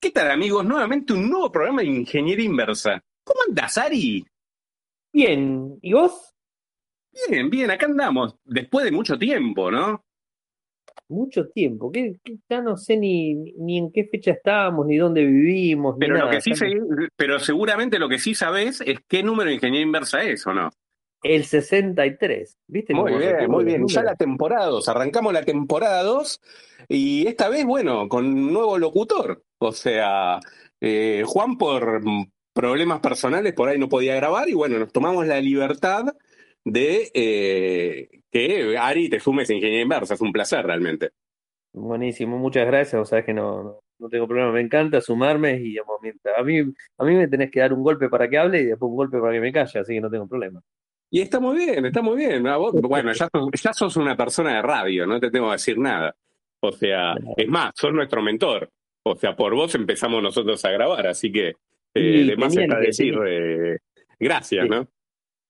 [0.00, 0.64] ¿Qué tal amigos?
[0.64, 3.02] Nuevamente un nuevo programa de Ingeniería Inversa.
[3.24, 4.24] ¿Cómo andás, Ari?
[5.12, 6.34] Bien, ¿y vos?
[7.28, 10.04] Bien, bien, acá andamos, después de mucho tiempo, ¿no?
[11.08, 12.16] Mucho tiempo, que
[12.48, 16.26] ya no sé ni, ni en qué fecha estábamos, ni dónde vivimos, Pero, ni lo
[16.26, 16.36] nada.
[16.36, 16.72] que sí se-
[17.16, 20.70] pero seguramente lo que sí sabés es qué número de Ingeniería Inversa es, ¿o no?
[21.22, 22.94] El 63, ¿viste?
[22.94, 23.86] Muy bien, muy bien.
[23.88, 26.40] Ya la temporada 2, arrancamos la temporada 2
[26.88, 29.42] y esta vez, bueno, con un nuevo locutor.
[29.62, 30.40] O sea,
[30.80, 32.00] eh, Juan por
[32.52, 36.04] problemas personales por ahí no podía grabar y bueno, nos tomamos la libertad
[36.64, 40.14] de eh, que Ari te sumes Ingeniería Inversa.
[40.14, 41.10] Es un placer realmente.
[41.72, 45.60] Buenísimo, muchas gracias, vos sabés que no, no, no tengo problema, me encanta sumarme y
[45.70, 45.98] digamos,
[46.36, 46.58] a mí,
[46.98, 49.20] a mí me tenés que dar un golpe para que hable y después un golpe
[49.20, 50.60] para que me calle, así que no tengo problema.
[51.10, 52.42] Y está muy bien, está muy bien.
[52.42, 53.28] Vos- bueno, ya
[53.62, 56.14] ya sos una persona de radio, no te tengo que decir nada.
[56.60, 58.68] O sea, es más, sos nuestro mentor.
[59.02, 61.54] O sea, por vos empezamos nosotros a grabar, así que
[61.94, 63.78] eh, de más está que- decir eh,
[64.18, 64.68] gracias, Sí.
[64.68, 64.86] ¿no?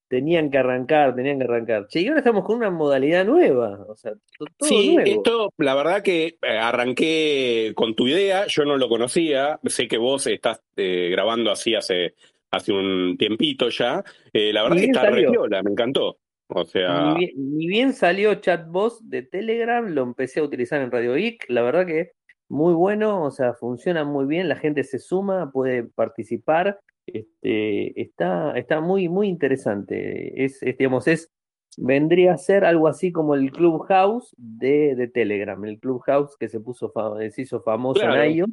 [0.09, 1.87] Tenían que arrancar, tenían que arrancar.
[1.87, 5.09] Che, y ahora estamos con una modalidad nueva, o sea, to- todo Sí, nuevo.
[5.11, 9.98] esto, la verdad que eh, arranqué con tu idea, yo no lo conocía, sé que
[9.98, 12.14] vos estás eh, grabando así hace,
[12.51, 15.31] hace un tiempito ya, la verdad que está re salió.
[15.33, 16.19] piola, me encantó.
[16.53, 20.91] O sea, Ni bien, ni bien salió chatbot de Telegram, lo empecé a utilizar en
[20.91, 22.11] Radio Geek, la verdad que
[22.51, 28.53] muy bueno, o sea, funciona muy bien, la gente se suma, puede participar, este, está,
[28.59, 30.45] está muy, muy interesante.
[30.45, 31.31] Es, es, digamos, es,
[31.77, 36.61] vendría a ser algo así como el Clubhouse de, de Telegram, el Clubhouse que se
[36.61, 38.23] puso fa- se hizo famoso Claro.
[38.23, 38.51] en iOS.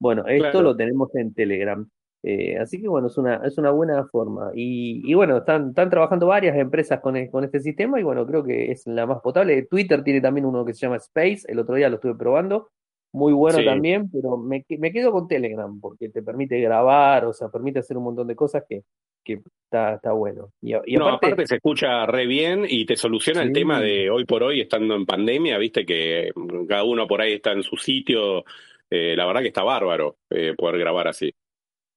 [0.00, 0.62] Bueno, esto Claro.
[0.62, 1.88] lo tenemos en Telegram.
[2.24, 4.52] Eh, así que bueno, es una, es una buena forma.
[4.54, 8.24] Y, y bueno, están, están trabajando varias empresas con, e- con este sistema y bueno,
[8.26, 9.62] creo que es la más potable.
[9.64, 12.68] Twitter tiene también uno que se llama Space, el otro día lo estuve probando,
[13.12, 13.64] muy bueno Sí.
[13.64, 17.96] también, pero me, me quedo con Telegram porque te permite grabar, o sea, permite hacer
[17.96, 18.82] un montón de cosas que,
[19.22, 20.50] que está, está bueno.
[20.60, 24.24] Y, no, aparte, aparte se escucha re bien y te soluciona el tema de hoy
[24.24, 26.30] por hoy, estando en pandemia, viste que
[26.68, 28.44] cada uno por ahí está en su sitio.
[28.90, 31.32] Eh, la verdad que está bárbaro eh, poder grabar así.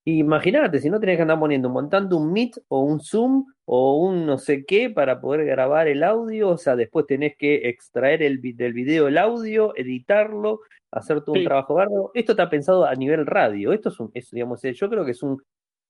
[0.05, 4.25] Imagínate, si no tenés que andar poniendo, montando un Meet o un Zoom o un
[4.25, 8.39] no sé qué para poder grabar el audio, o sea, después tenés que extraer el,
[8.55, 10.61] del video el audio, editarlo,
[10.91, 12.11] hacer todo un trabajo bárbaro.
[12.13, 15.23] Esto está pensado a nivel radio, esto es un, es, digamos, yo creo que es
[15.23, 15.41] un,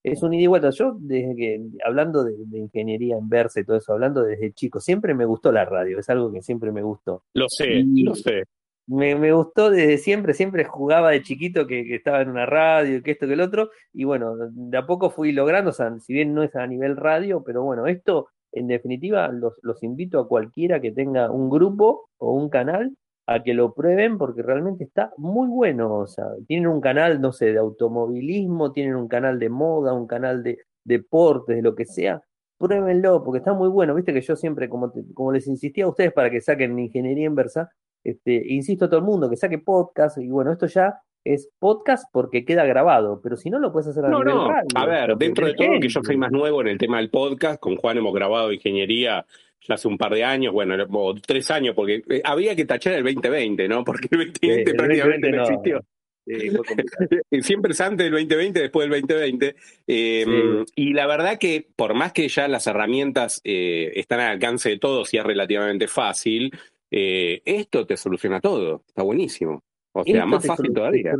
[0.03, 0.69] es un ida y vuelta.
[0.69, 5.13] Yo, desde que, hablando de, de ingeniería inversa y todo eso, hablando desde chico, siempre
[5.13, 7.23] me gustó la radio, es algo que siempre me gustó.
[7.33, 8.43] Lo sé, Y- lo sé.
[8.87, 13.11] Me, gustó desde siempre, siempre jugaba de chiquito que, que estaba en una radio, que
[13.11, 16.35] esto, que el otro, y bueno, de a poco fui logrando, o sea, si bien
[16.35, 20.79] no es a nivel radio, pero bueno, esto en definitiva los, los invito a cualquiera
[20.81, 25.47] que tenga un grupo o un canal a que lo prueben porque realmente está muy
[25.49, 29.93] bueno, o sea, tienen un canal, no sé, de automovilismo, tienen un canal de moda,
[29.93, 32.21] un canal de deportes, de lo que sea,
[32.59, 35.89] pruébenlo porque está muy bueno, viste que yo siempre, como, te- como les insistía a
[35.89, 37.71] ustedes para que saquen ingeniería inversa,
[38.05, 42.05] este, insisto a todo el mundo que saque podcast, y bueno, esto ya es podcast
[42.13, 44.67] porque queda grabado, pero si no lo puedes hacer a No, nivel no, radio.
[44.75, 47.59] a ver, dentro de todo que yo soy más nuevo en el tema del podcast,
[47.59, 49.25] con Juan hemos grabado ingeniería
[49.67, 52.93] ya hace un par de años, bueno, o tres años, porque eh, había que tachar
[52.93, 53.83] el 2020, ¿no?
[53.83, 55.43] Porque el 2020 Eh, el prácticamente 2020 no no.
[55.43, 55.81] existió.
[56.27, 57.07] Sí, fue complicado.
[57.31, 59.55] Eh, Siempre es antes del 2020, después del 2020.
[59.87, 60.63] Eh, Sí.
[60.75, 64.77] Y la verdad que por más que ya las herramientas eh, están al alcance de
[64.77, 66.51] todos y es relativamente fácil,
[66.97, 68.83] eh, esto te soluciona todo.
[68.87, 69.63] Está buenísimo.
[69.91, 71.13] O sea, Esto más fácil todavía.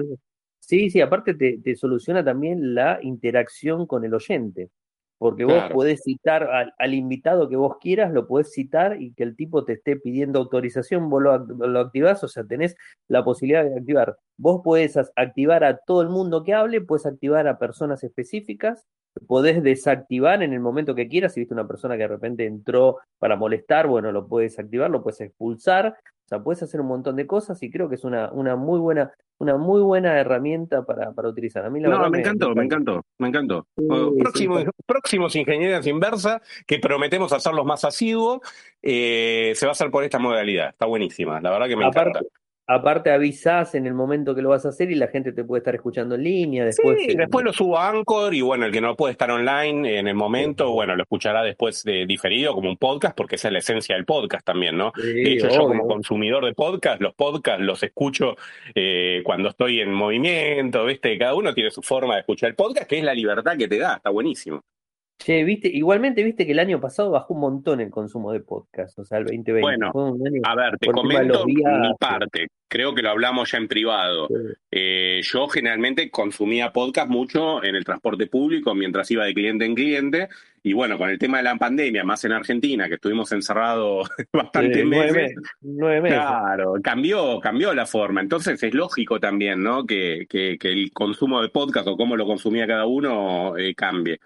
[0.59, 4.69] Sí, sí, aparte te, te soluciona también la interacción con el oyente,
[5.18, 9.24] porque vos podés citar al, al invitado que vos quieras, lo podés citar y que
[9.24, 12.75] el tipo te esté pidiendo autorización, vos lo, act- lo activás, o sea, tenés
[13.08, 14.18] la posibilidad de activar.
[14.38, 18.85] Vos podés activar a todo el mundo que hable, podés activar a personas específicas,
[19.28, 22.98] podés desactivar en el momento que quieras, si viste una persona que de repente entró
[23.20, 25.96] para molestar, bueno, lo puedes activar, lo puedes expulsar,
[26.26, 28.80] o sea, puedes hacer un montón de cosas y creo que es una, una muy
[28.80, 31.64] buena, una muy buena herramienta para, para utilizar.
[31.64, 33.67] A mí la No, me encantó, me encantó, me encantó.
[33.76, 34.70] Oh, Sí, próximos, sí.
[34.88, 38.40] próximos Ingenierías Inversa, que prometemos hacerlos más asiduos,
[38.82, 40.70] eh, se va a hacer por esta modalidad.
[40.70, 42.29] Está buenísima, la verdad que me Aparte, encanta.
[42.67, 45.59] Aparte avisás en el momento que lo vas a hacer y la gente te puede
[45.59, 48.82] estar escuchando en línea, después Sí, después lo subo a Anchor y bueno, el que
[48.82, 52.78] no puede estar online en el momento, bueno, lo escuchará después de diferido como un
[52.78, 54.91] podcast, porque esa es la esencia del podcast también, ¿no?
[54.96, 58.35] sí, De hecho, yo como consumidor de podcast, los podcasts los escucho
[58.73, 61.17] eh, cuando estoy en movimiento, ¿viste?
[61.17, 63.78] Cada uno tiene su forma de escuchar el podcast, que es la libertad que te
[63.78, 64.64] da, está buenísimo.
[65.17, 69.00] Che, viste, igualmente viste que el año pasado bajó un montón el consumo de podcast,
[69.00, 69.62] o sea, el 2020.
[69.62, 71.62] Bueno, A ver, te comento mi
[71.97, 72.47] parte.
[72.67, 74.28] Creo que lo hablamos ya en privado.
[74.28, 74.35] Sí.
[74.72, 79.76] Eh, yo generalmente consumía podcast mucho en el transporte público mientras iba de cliente en
[79.76, 80.28] cliente.
[80.62, 84.84] Y bueno, con el tema de la pandemia, más en Argentina, que estuvimos encerrados Sí,
[84.84, 86.20] nueve, meses, nueve meses.
[86.20, 88.20] Claro, cambió, cambió la forma.
[88.20, 89.85] Entonces es lógico también, ¿no?
[89.85, 94.20] Que, que, que el consumo de podcast o cómo lo consumía cada uno eh, cambie.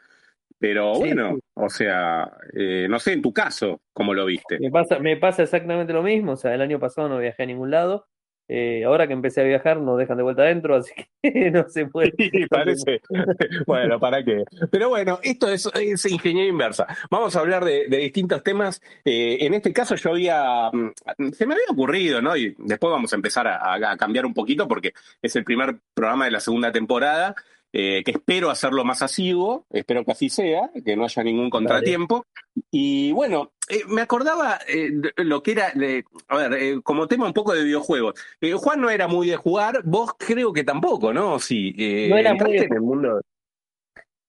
[0.59, 4.59] Pero Sí, bueno, o sea, eh, no sé, en tu caso, ¿cómo lo viste?
[4.59, 7.47] Me pasa, me pasa exactamente lo mismo, o sea, el año pasado no viajé a
[7.47, 8.07] ningún lado.
[8.51, 10.91] Eh, ahora que empecé a viajar nos dejan de vuelta adentro, así
[11.21, 12.11] que no se puede.
[12.17, 13.01] Sí, parece.
[13.67, 14.43] Bueno, ¿para qué?
[14.71, 16.87] Pero bueno, esto es, es ingeniería inversa.
[17.11, 18.81] Vamos a hablar de, de distintos temas.
[19.05, 22.35] Eh, en este caso yo había, mm, se me había ocurrido, ¿no?
[22.35, 26.31] Y después vamos a empezar a cambiar un poquito porque es el primer programa de
[26.31, 27.35] la segunda temporada,
[27.71, 32.25] eh, que espero hacerlo más asiduo, espero que así sea, que no haya ningún contratiempo.
[32.71, 35.71] Y bueno, eh, me acordaba eh, lo que era,
[36.27, 38.15] a ver, como tema un poco de videojuegos.
[38.57, 41.39] Juan no era muy de jugar, vos creo que tampoco, ¿no?
[41.39, 41.73] Sí,
[42.09, 43.21] No era muy de- en el mundo.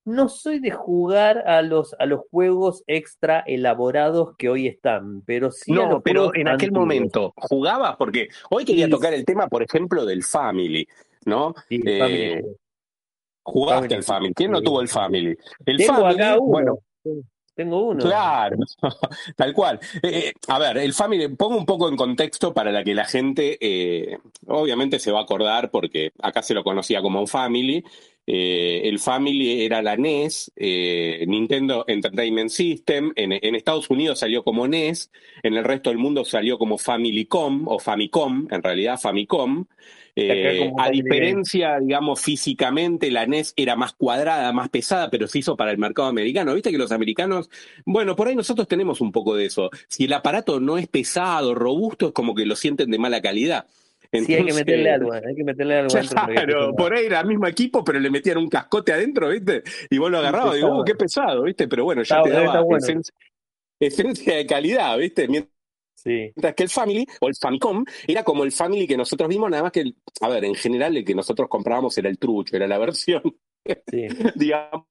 [0.07, 5.51] No soy de jugar a los, a los juegos extra elaborados que hoy están, pero
[5.51, 6.79] sí a No, los pero en aquel antiguos.
[6.81, 7.97] momento, ¿jugabas?
[7.97, 8.91] Porque hoy quería Sí.
[8.91, 10.89] tocar el tema, por ejemplo, del Family,
[11.27, 11.55] ¿no?
[11.69, 12.43] Sí, Family.
[13.43, 14.35] Jugaste Family, al Family.
[14.35, 15.37] ¿Quién no tuvo el Family?
[15.67, 16.47] El Tengo Family, acá uno.
[16.47, 16.79] bueno,
[17.55, 18.05] Tengo uno.
[18.05, 18.57] Claro,
[19.37, 19.81] tal cual.
[20.03, 23.05] Eh, eh, a ver, el Family, pongo un poco en contexto para la que la
[23.05, 27.85] gente eh, obviamente se va a acordar porque acá se lo conocía como un Family.
[28.27, 33.13] Eh, el Family era la NES, Nintendo Entertainment System.
[33.17, 35.11] En, en Estados Unidos salió como NES,
[35.43, 39.67] en el resto del mundo salió como Familycom o Famicom, en realidad Famicom.
[40.17, 45.57] Eh, a diferencia, digamos, físicamente, la NES era más cuadrada, más pesada, pero se hizo
[45.57, 46.55] para el mercado americano.
[46.55, 47.51] Viste que los americanos,
[47.85, 49.71] bueno, por ahí nosotros tenemos un poco de eso.
[49.89, 53.67] Si el aparato no es pesado, robusto, es como que lo sienten de mala calidad.
[54.13, 55.95] Sí, hay que Entonces, meterle algo, hay que meterle algo
[56.35, 59.63] Claro, por ahí era el mismo equipo, pero le metían un cascote adentro, ¿viste?
[59.89, 60.81] Y vos lo agarrabas digo, pesado.
[60.81, 61.69] uh, qué pesado, ¿viste?
[61.69, 62.79] Pero bueno, ya Está- te daba bueno.
[62.79, 63.15] esencia,
[63.79, 65.29] esencia de calidad, ¿viste?
[65.29, 65.55] Mientras
[66.03, 69.65] Sí, que el Family o el Famicom era como el Family que nosotros vimos, nada
[69.65, 72.67] más que, el- a ver, en general el que nosotros comprábamos era el trucho, era
[72.67, 73.23] la versión,
[73.87, 74.07] sí.
[74.35, 74.87] digamos,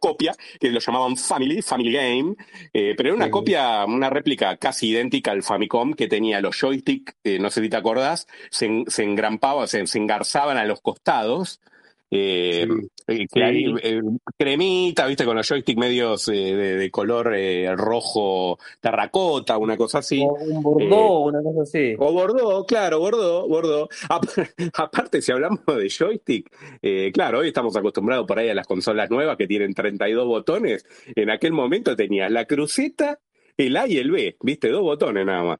[0.00, 2.34] copia, que lo llamaban Family, Family Game,
[2.72, 3.30] eh, pero era una Sí.
[3.30, 7.68] copia, una réplica casi idéntica al Famicom que tenía los joysticks, eh, no sé si
[7.68, 11.60] te acordás, se, se engrampaban, se, se engarzaban a los costados.
[12.10, 12.66] Eh,
[13.06, 13.26] eh,
[13.82, 14.00] eh,
[14.36, 17.34] cremita, viste, con los joysticks medios eh, de, de color
[17.76, 20.22] rojo terracota, una cosa así.
[20.22, 21.94] O un Bordeaux, una cosa así.
[21.98, 23.88] O Bordeaux, claro, Bordeaux, Bordeaux.
[24.08, 24.24] Ap-
[24.74, 26.50] Aparte, si hablamos de joystick,
[27.12, 30.86] claro, hoy estamos acostumbrados por ahí a las consolas nuevas que tienen 32 botones.
[31.14, 33.18] En aquel momento tenías la cruceta,
[33.56, 35.58] el A y el B, viste, dos botones nada más.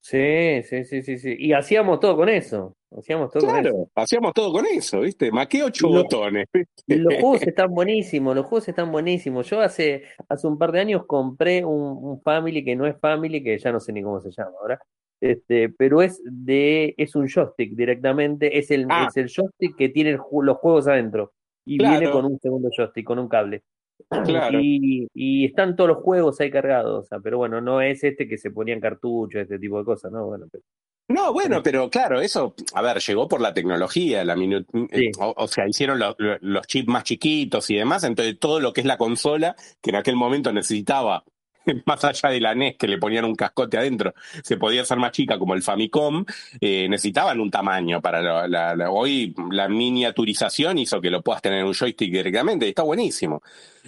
[0.00, 1.34] Sí, sí, sí, sí, sí.
[1.36, 2.74] Y hacíamos todo con eso.
[2.96, 3.60] Hacíamos todo con eso.
[3.62, 6.46] Claro, hacíamos todo con eso, viste, más que ocho botones.
[6.86, 9.48] Los juegos están buenísimos, los juegos están buenísimos.
[9.50, 13.42] Yo hace, hace un par de años compré un, un Family que no es Family,
[13.42, 14.80] que ya no sé ni cómo se llama ahora.
[15.20, 19.06] Este, pero es de, es un joystick directamente, es el, Ah.
[19.08, 21.32] es el joystick que tiene el los juegos adentro.
[21.66, 21.98] Y Claro.
[21.98, 23.62] viene con un segundo joystick, con un cable.
[24.26, 24.58] Claro.
[24.62, 28.28] Y, y están todos los juegos ahí cargados, o sea, pero bueno, no es este
[28.28, 30.26] que se ponían cartuchos, este tipo de cosas, ¿no?
[30.26, 30.62] Bueno, pero-
[31.08, 35.10] No, bueno, pero claro, eso, a ver, llegó por la tecnología, la minu- Sí.
[35.20, 38.72] o, o sea, hicieron lo- lo- los chips más chiquitos y demás, entonces todo lo
[38.72, 41.24] que es la consola, que en aquel momento necesitaba,
[41.86, 45.12] más allá de la NES que le ponían un cascote adentro, se podía hacer más
[45.12, 46.24] chica como el Famicom,
[46.60, 51.40] eh, necesitaban un tamaño para la, la- la- hoy la miniaturización hizo que lo puedas
[51.40, 53.42] tener en un joystick directamente, y está buenísimo.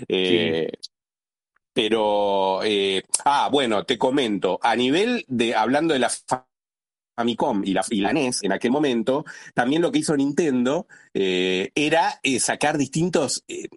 [0.09, 0.71] Eh,
[1.73, 6.11] Pero, eh, ah, bueno, te comento, a nivel de, hablando de la
[7.19, 11.73] Famicom y la, y la NES en aquel momento, también lo que hizo Nintendo eh,
[11.75, 13.69] era eh, sacar distintos, eh,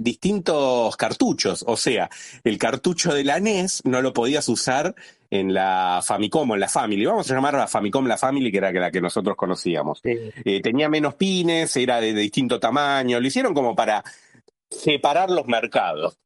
[0.00, 1.64] distintos cartuchos.
[1.68, 2.10] O sea,
[2.42, 4.96] el cartucho de la NES no lo podías usar
[5.30, 7.04] en la Famicom o en la Family.
[7.06, 10.00] Vamos a llamar a la Famicom la Family, que era la que nosotros conocíamos.
[10.02, 10.60] sí.
[10.60, 13.20] Tenía menos pines, era de, de distinto tamaño.
[13.20, 14.02] Lo hicieron como para
[14.68, 16.18] separar los mercados.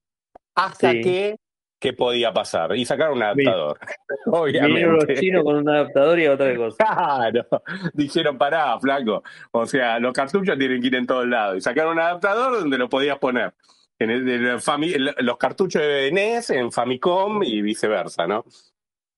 [0.54, 1.00] Hasta Sí.
[1.02, 1.36] que,
[1.82, 2.76] ¿qué podía pasar?
[2.76, 3.76] Y sacar un adaptador.
[4.46, 5.14] Vinieron los Obviamente.
[5.20, 6.76] chinos con un adaptador y otra cosa.
[6.78, 7.46] Claro,
[7.92, 9.24] dijeron, pará, flaco.
[9.50, 11.56] O sea, los cartuchos tienen que ir en todos lados.
[11.58, 13.52] Y sacaron un adaptador donde lo podías poner.
[13.98, 18.44] En el- en los cartuchos de NES, en Famicom y viceversa, ¿no?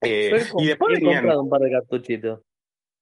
[0.01, 1.17] Eh, y después venían.
[1.21, 2.41] comprado un par de cartuchitos.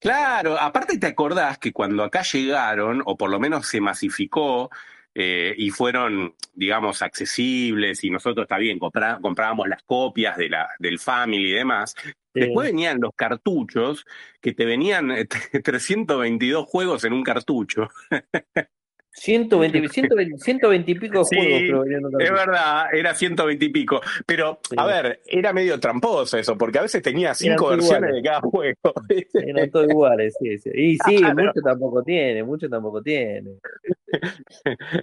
[0.01, 4.71] Claro, aparte te acordás que cuando acá llegaron, o por lo menos se masificó,
[5.15, 10.99] eh, y fueron, digamos, accesibles y nosotros está bien, comprábamos las copias de la, del
[10.99, 11.95] Family y demás.
[12.35, 14.07] Después venían los cartuchos
[14.41, 15.13] que te venían
[15.65, 17.89] 322 juegos en un cartucho.
[19.15, 21.87] 120, 120, 120 y pico sí, juegos.
[22.19, 24.01] Es verdad, era 120 y pico.
[24.25, 28.41] Pero, a ver, era medio tramposo eso, porque a veces tenía cinco versiones de cada
[28.41, 28.75] juego.
[29.35, 30.71] Eran todos iguales, sí, sí.
[30.75, 33.59] Y sí, mucho tampoco tiene, mucho tampoco tiene.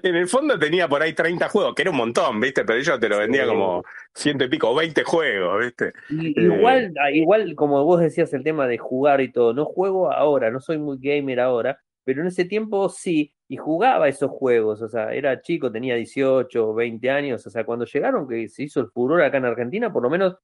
[0.04, 2.64] En el fondo tenía por ahí 30 juegos, que era un montón, ¿viste?
[2.64, 5.94] Pero yo te lo vendía como ciento y pico, 20 juegos, ¿viste?
[6.10, 10.12] igual, eh, ah, igual, como vos decías, el tema de jugar y todo, no juego
[10.12, 14.82] ahora, no soy muy gamer ahora, pero en ese tiempo sí, y jugaba esos juegos,
[14.82, 18.64] o sea, era chico, tenía 18 o 20 años, o sea, cuando llegaron, que se
[18.64, 20.38] hizo el furor acá en Argentina, por lo menos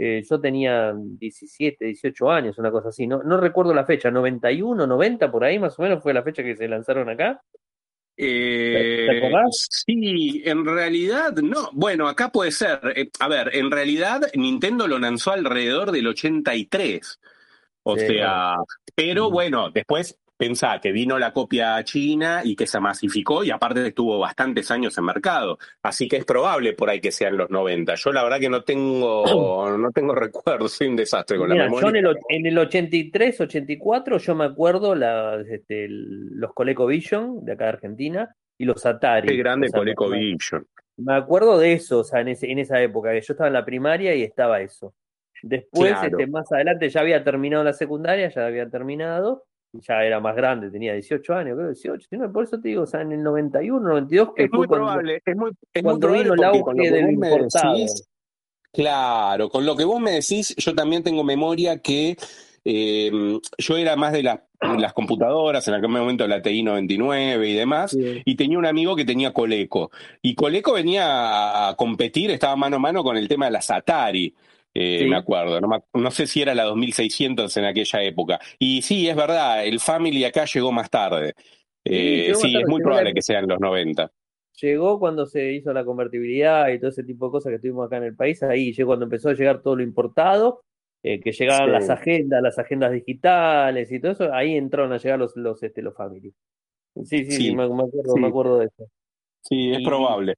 [0.00, 4.86] eh, yo tenía 17, 18 años, una cosa así, no, no recuerdo la fecha, 91,
[4.86, 7.42] 90, por ahí más o menos fue la fecha que se lanzaron acá.
[8.20, 9.68] Eh, ¿Te acordás?
[9.70, 11.70] Sí, en realidad no.
[11.72, 12.80] Bueno, acá puede ser.
[12.96, 17.20] Eh, a ver, en realidad Nintendo lo lanzó alrededor del 83.
[17.84, 18.56] O sea,
[18.96, 23.86] pero bueno, después pensá que vino la copia china y que se masificó y aparte
[23.86, 25.58] estuvo bastantes años en mercado.
[25.82, 27.96] Así que es probable por ahí que sean los 90.
[27.96, 29.24] Yo la verdad que no tengo,
[29.78, 31.80] no tengo recuerdos, soy un desastre con la memoria.
[31.82, 37.52] Yo en el, en el 83, 84, yo me acuerdo la, este, los ColecoVision de
[37.52, 39.28] acá de Argentina y los Atari.
[39.28, 40.66] Qué grande ColecoVision.
[40.98, 43.54] Me acuerdo de eso, o sea, en, ese, en esa época, que yo estaba en
[43.54, 44.94] la primaria y estaba eso.
[45.42, 50.34] Después, este, más adelante, ya había terminado la secundaria, ya había terminado, ya era más
[50.34, 53.80] grande, tenía 18 años, creo 18, por eso te digo, o sea, en el 91,
[53.80, 57.76] 92, que es muy probable, es muy, es muy probable el auge del importado.
[58.72, 62.16] claro, con lo que vos me decís, yo también tengo memoria que
[62.64, 67.96] eh, yo era más de las computadoras, en aquel momento la TI 99 y demás,
[67.98, 69.90] y tenía un amigo que tenía Coleco.
[70.22, 74.34] Y Coleco venía a competir, estaba mano a mano con el tema de las Atari.
[74.80, 78.38] Eh, me acuerdo, no, sé si era la 2600 en aquella época.
[78.60, 81.34] Y sí, es verdad, el Family acá llegó más tarde.
[81.36, 81.42] sí,
[81.84, 84.08] eh, es muy probable que sean los 90.
[84.60, 87.96] Llegó cuando se hizo la convertibilidad y todo ese tipo de cosas que tuvimos acá
[87.96, 90.62] en el país, ahí llegó cuando empezó a llegar todo lo importado,
[91.02, 95.18] eh, que llegaban las agendas, las agendas digitales y todo eso, ahí entraron a llegar
[95.18, 96.32] los, los, este, los Family.
[97.04, 98.86] Sí, sí, sí, me, acuerdo, me acuerdo de eso.
[99.40, 100.34] Sí, es probable.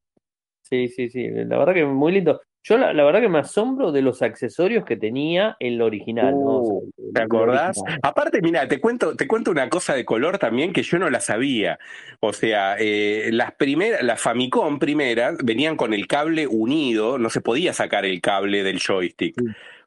[0.63, 2.41] Sí, sí, sí, la verdad que muy lindo.
[2.63, 7.21] Yo la, verdad que me asombro de los accesorios que tenía el original, uh, ¿Te
[7.23, 7.81] acordás?
[8.03, 11.21] Aparte, mira, te cuento, te cuento una cosa de color también que yo no la
[11.21, 11.79] sabía.
[12.19, 17.41] O sea, eh, las primeras, las Famicom primeras venían con el cable unido, no se
[17.41, 19.35] podía sacar el cable del joystick.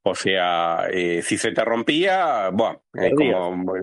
[0.03, 2.83] O sea, eh, si se te rompía, bueno,
[3.17, 3.75] como,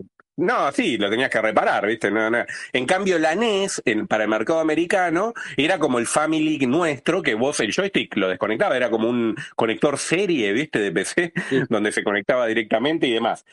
[0.41, 2.10] no, sí, lo tenías que reparar, ¿viste?
[2.10, 2.43] No, no.
[2.74, 7.60] En cambio, la NES, para el mercado americano, era como el Family nuestro, que vos
[7.60, 10.79] el joystick lo desconectaba, era como un conector serie, ¿viste?
[10.79, 11.33] De PC,
[11.69, 13.45] donde se conectaba directamente y demás.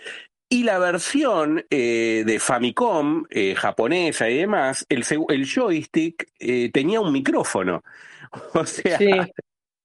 [0.49, 7.01] Y la versión eh, de Famicom eh, japonesa y demás, el, el joystick eh, tenía
[7.01, 7.83] un micrófono.
[8.53, 8.99] O sea,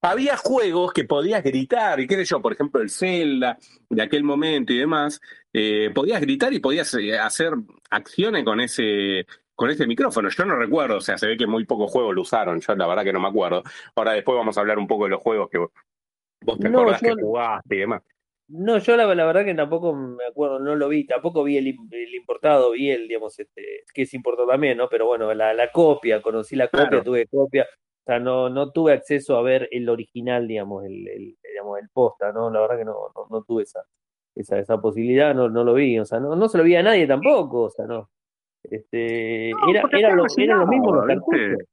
[0.01, 3.57] había juegos que podías gritar, y qué sé yo, por ejemplo, el Zelda
[3.89, 5.22] de aquel momento y demás,
[5.53, 7.53] eh, podías gritar y podías eh, hacer
[7.89, 10.29] acciones con ese, con ese micrófono.
[10.29, 12.88] Yo no recuerdo, o sea, se ve que muy pocos juegos lo usaron, yo la
[12.88, 13.63] verdad que no me acuerdo.
[13.95, 15.72] Ahora después vamos a hablar un poco de los juegos que vos
[16.60, 18.01] te acordás que jugaste y demás.
[18.50, 21.67] No, yo la, verdad que tampoco me acuerdo, no lo vi, tampoco vi el,
[22.13, 24.89] importado, vi el, digamos, este, que es importado también, ¿no?
[24.89, 28.93] Pero bueno, la, la copia, conocí la copia, tuve copia, o sea, no, no tuve
[28.93, 32.50] acceso a ver el original, digamos, el, el, digamos, el posta, ¿no?
[32.51, 32.95] La verdad que no,
[33.29, 33.81] no, tuve esa,
[34.36, 36.84] esa, esa posibilidad, no, no lo vi, o sea, no, no se lo vi a
[36.84, 38.10] nadie tampoco, o sea, no.
[38.63, 41.68] Este, era, eran, los, eran los mismos los cartuchos.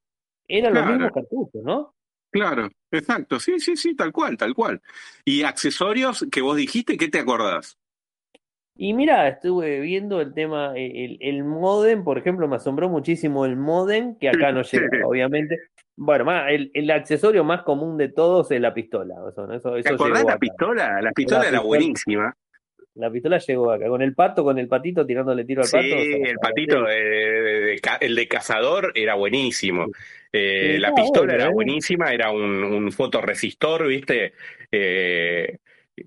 [0.49, 1.95] Eran los mismos cartuchos, ¿no?
[2.33, 4.81] Claro, exacto, sí, sí, sí, tal cual, tal cual.
[5.25, 7.79] ¿Y accesorios que vos dijiste, qué te acordás?
[8.77, 13.57] Y mira, estuve viendo el tema, el, el modem, por ejemplo, me asombró muchísimo el
[13.57, 15.59] modem, que acá no llega, obviamente.
[15.97, 19.17] Bueno, el, el, accesorio más común de todos es la pistola.
[19.29, 21.03] Eso, eso, ¿Te acordás la pistola?
[21.03, 22.35] La pistola era buenísima.
[23.01, 25.83] La pistola llegó acá, con el pato, con el patito tirándole tiro al pato.
[25.83, 29.87] Sí, el patito, el de cazador era buenísimo.
[30.33, 31.53] Eh, la pistola era ¿eh?
[31.53, 34.35] buenísima, era un, un fotoresistor, ¿viste?
[34.71, 35.57] Eh,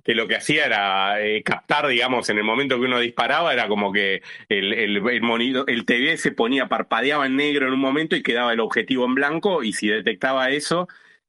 [0.04, 3.68] que lo que hacía era eh, captar, digamos, en el momento que uno disparaba, era
[3.68, 8.16] como que el, el, el, el TV se ponía, parpadeaba en negro en un momento
[8.16, 10.88] y quedaba el objetivo en blanco, y si detectaba eso,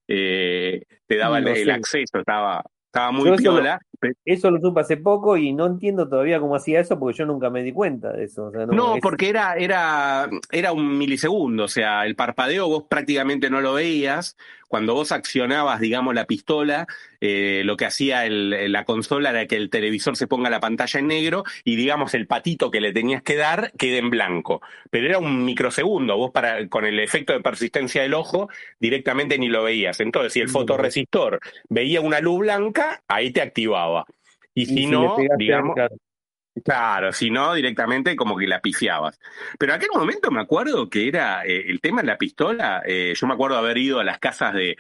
[0.09, 3.81] eh, te daba el, acceso, estaba, estaba muy piola.
[4.25, 7.51] eso lo supe hace poco y no entiendo todavía cómo hacía eso porque yo nunca
[7.51, 8.53] me di cuenta de eso.
[8.53, 13.75] no, porque era, era, era un milisegundo, o sea, el parpadeo vos prácticamente no lo
[13.75, 14.37] veías.
[14.75, 16.89] Cuando vos accionabas, digamos, la pistola,
[17.21, 21.07] eh, lo que hacía la consola era que el televisor se ponga la pantalla en
[21.07, 24.63] negro y, digamos, el patito que le tenías que dar quede en blanco.
[24.91, 28.49] Pero era un microsegundo, vos para, con el efecto de persistencia del ojo,
[28.81, 30.01] directamente ni lo veías.
[30.01, 31.39] Entonces, si el fotorresistor
[31.69, 34.07] veía una luz blanca, ahí te activaba.
[34.55, 35.77] Y, si, no, digamos,
[36.63, 37.13] claro.
[37.13, 39.19] si no, directamente como que la pifiabas.
[39.59, 43.15] Pero en aquel momento me acuerdo que era eh, el tema de la pistola, eh,
[43.17, 44.77] yo me acuerdo haber ido a las casas de,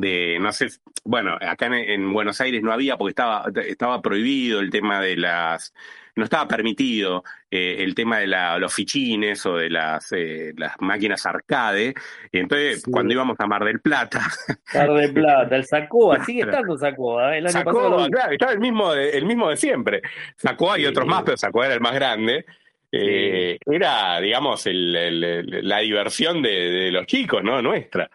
[0.00, 0.68] de no sé,
[1.04, 5.72] bueno, acá en, Buenos Aires no había porque estaba, estaba prohibido el tema de las,
[6.16, 11.24] no estaba permitido eh, el tema de los fichines o de las, eh, las máquinas
[11.26, 11.94] arcade.
[12.32, 14.20] Y entonces, cuando íbamos a Mar del Plata.
[14.74, 17.34] Mar del Plata, el Sacoa, sigue estando Sacoa.
[17.34, 17.38] ¿eh?
[17.38, 20.02] El Sacoa, claro, estaba el mismo, de, el mismo de siempre.
[20.36, 22.46] Sacoa y otros más, pero Sacoa era el más grande.
[22.90, 27.60] era, digamos, la diversión de, de, los chicos, ¿no?
[27.60, 28.10] Nuestra.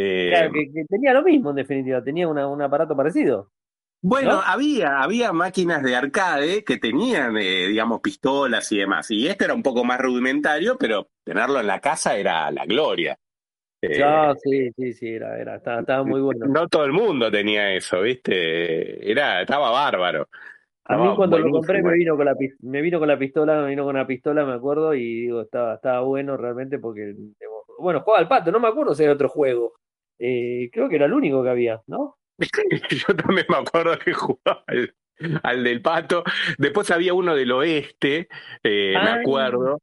[0.00, 3.50] Claro, que, tenía lo mismo en definitiva, tenía un aparato parecido.
[4.02, 9.10] Bueno, había, había máquinas de arcade que tenían, eh, digamos, pistolas y demás.
[9.10, 13.18] Y este era un poco más rudimentario, pero tenerlo en la casa era la gloria.
[13.82, 14.00] Eh,
[14.42, 16.46] sí, sí, sí, era, era, estaba, muy bueno.
[16.46, 19.10] No todo el mundo tenía eso, ¿viste?
[19.10, 20.28] Era, estaba bárbaro.
[20.84, 23.70] A mí cuando lo compré me vino con la me vino con la pistola, me
[23.70, 27.12] vino con la pistola, me acuerdo, y digo, estaba, estaba bueno realmente porque
[27.80, 29.74] bueno, jugaba al pato, no me acuerdo si era otro juego.
[30.18, 32.16] Eh, creo que era el único que había, ¿no?
[32.90, 34.64] Yo también me acuerdo que jugaba
[35.42, 36.24] al, del pato.
[36.58, 38.28] Después había uno del oeste,
[38.62, 39.80] eh, me acuerdo.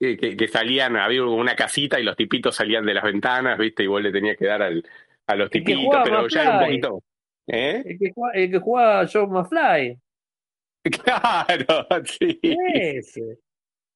[0.00, 3.84] Eh, que, salían, había una casita y los tipitos salían de las ventanas, ¿viste?
[3.84, 4.84] Y vos le tenías que dar al,
[5.26, 7.02] a los tipitos, pero ya era un poquito.
[7.46, 7.82] ¿eh?
[7.84, 9.98] El, que jugaba, el que jugaba Joe Mafly.
[10.84, 12.38] Claro, sí.
[12.42, 13.38] Ese.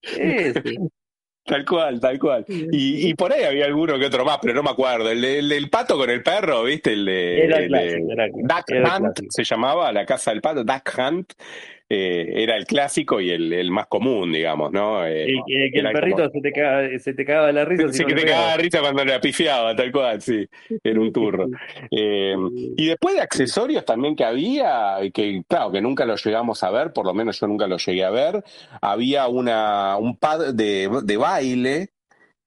[0.00, 0.78] Ese.
[1.48, 2.44] Tal cual, tal cual.
[2.46, 5.10] Y, y, por ahí había alguno que otro más, pero no me acuerdo.
[5.10, 6.92] El, del pato con el perro, ¿viste?
[6.92, 11.32] El de, era el Duck Hunt se llamaba, la casa del pato, Duck Hunt.
[11.90, 15.06] Eh, era el clásico y el, más común, digamos, ¿no?
[15.06, 17.92] Eh, que el perrito se, te cagaba, se te cagaba de la risa.
[17.92, 20.46] Sí, que te cagaba de risa cuando le apifiaba, tal cual, sí,
[20.82, 21.46] era un turro.
[21.90, 22.34] Eh,
[22.76, 26.92] y después de accesorios también que había, que claro, que nunca los llegamos a ver,
[26.92, 28.44] por lo menos yo nunca los llegué a ver,
[28.80, 31.90] había una, un pad de, de baile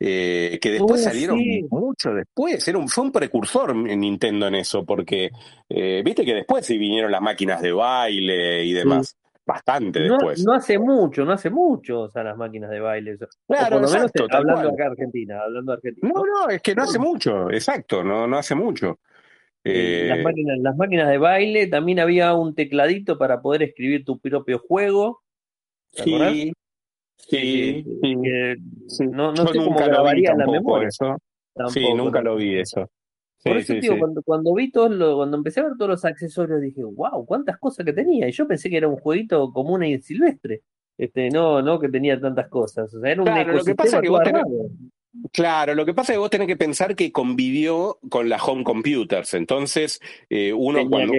[0.04, 2.68] eh, que después salieron mucho después.
[2.68, 5.30] Era un, fue un precursor en Nintendo en eso, porque
[5.70, 9.16] eh, viste que después sí vinieron las máquinas de baile y demás.
[9.46, 10.44] Bastante después.
[10.46, 13.18] No hace mucho, no hace mucho, o sea, las máquinas de baile.
[13.48, 16.12] Claro, por lo menos hablando acá Argentina, hablando Argentina.
[16.14, 19.00] No, no, es que no hace mucho, exacto, no, no hace mucho.
[19.64, 24.20] las, eh, máquinas, las máquinas de baile, también había un tecladito para poder escribir tu
[24.20, 25.24] propio juego.
[25.92, 26.52] sí,
[27.28, 27.84] Sí,
[29.12, 30.88] no, no sé cómo grabaría la memoria.
[30.88, 31.18] Eso.
[31.70, 32.90] sí, nunca lo vi eso.
[33.44, 36.62] Por eso, tío, cuando, cuando vi todo lo, cuando empecé a ver todos los accesorios,
[36.62, 38.28] dije, wow, cuántas cosas que tenía.
[38.28, 40.62] Y yo pensé que era un jueguito común y silvestre.
[40.98, 42.94] Este, no, no que tenía tantas cosas.
[42.94, 44.44] O sea, era un lo que pasa es que vos tenés,
[45.34, 48.64] Claro, lo que pasa es que vos tenés que pensar que convivió con las home
[48.64, 50.00] computers, entonces
[50.30, 51.14] eh, uno cuando...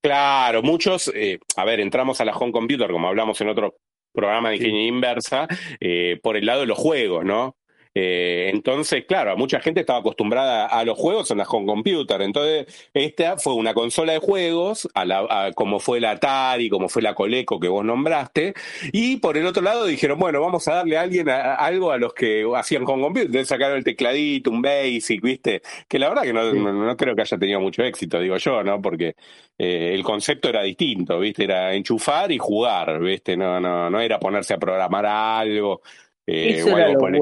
[0.00, 3.74] Claro, muchos, eh, a ver, entramos a la home computer, como hablamos en otro
[4.12, 5.48] programa de ingeniería inversa,
[5.80, 7.56] eh, por el lado de los juegos, ¿no?
[7.94, 12.22] Eh, entonces, claro, mucha gente estaba acostumbrada a los juegos en la home computer.
[12.22, 17.02] Entonces, esta fue una consola de juegos, a la, como fue la Atari, como fue
[17.02, 18.54] la Coleco que vos nombraste.
[18.92, 22.14] Y por el otro lado dijeron, bueno, vamos a darle a alguien algo a los
[22.14, 23.26] que hacían home computer.
[23.26, 25.62] Entonces sacaron el tecladito, un basic, ¿viste?
[25.86, 28.80] Que la verdad que no, no, creo que haya tenido mucho éxito, digo yo, ¿no?
[28.80, 29.16] Porque
[29.58, 31.44] eh, el concepto era distinto, ¿viste?
[31.44, 33.36] Era enchufar y jugar, ¿viste?
[33.36, 35.82] No, no, no era ponerse a programar algo.
[36.26, 37.18] Eh, Eso era lo bueno.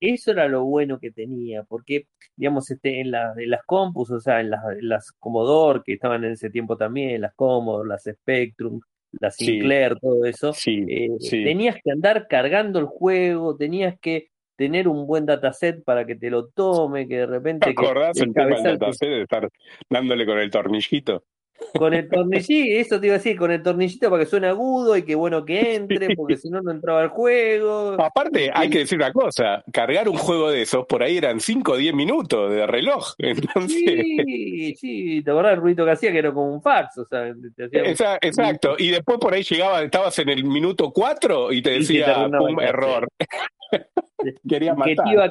[0.00, 4.40] Eso era lo bueno que tenía, porque, digamos, este, en, la, las compus, o sea,
[4.40, 8.80] en las, las, Commodore, que estaban en ese tiempo también, las Commodore, las Spectrum,
[9.12, 15.06] las Sinclair, todo eso, eh, tenías que andar cargando el juego, tenías que tener un
[15.06, 17.66] buen dataset para que te lo tome, que de repente...
[17.66, 19.48] ¿Te acordás el tema del dataset de estar
[19.88, 21.24] dándole con el tornillito?
[21.76, 24.96] Con el tornillito, eso te iba a decir, con el tornillito para que suene agudo
[24.96, 27.96] y que bueno que entre, porque si no, no entraba el juego.
[28.00, 31.72] Aparte, hay que decir una cosa: cargar un juego de esos por ahí eran 5
[31.72, 33.14] o 10 minutos de reloj.
[33.18, 33.78] Entonces...
[33.78, 36.98] Sí, sí, te acordás el ruido que hacía, que era como un fax.
[36.98, 37.32] O sea,
[38.22, 42.60] Exacto, y después por ahí llegaba, estabas en el minuto 4 y te decía, un
[42.60, 43.08] error.
[44.48, 45.28] Quería que te iba,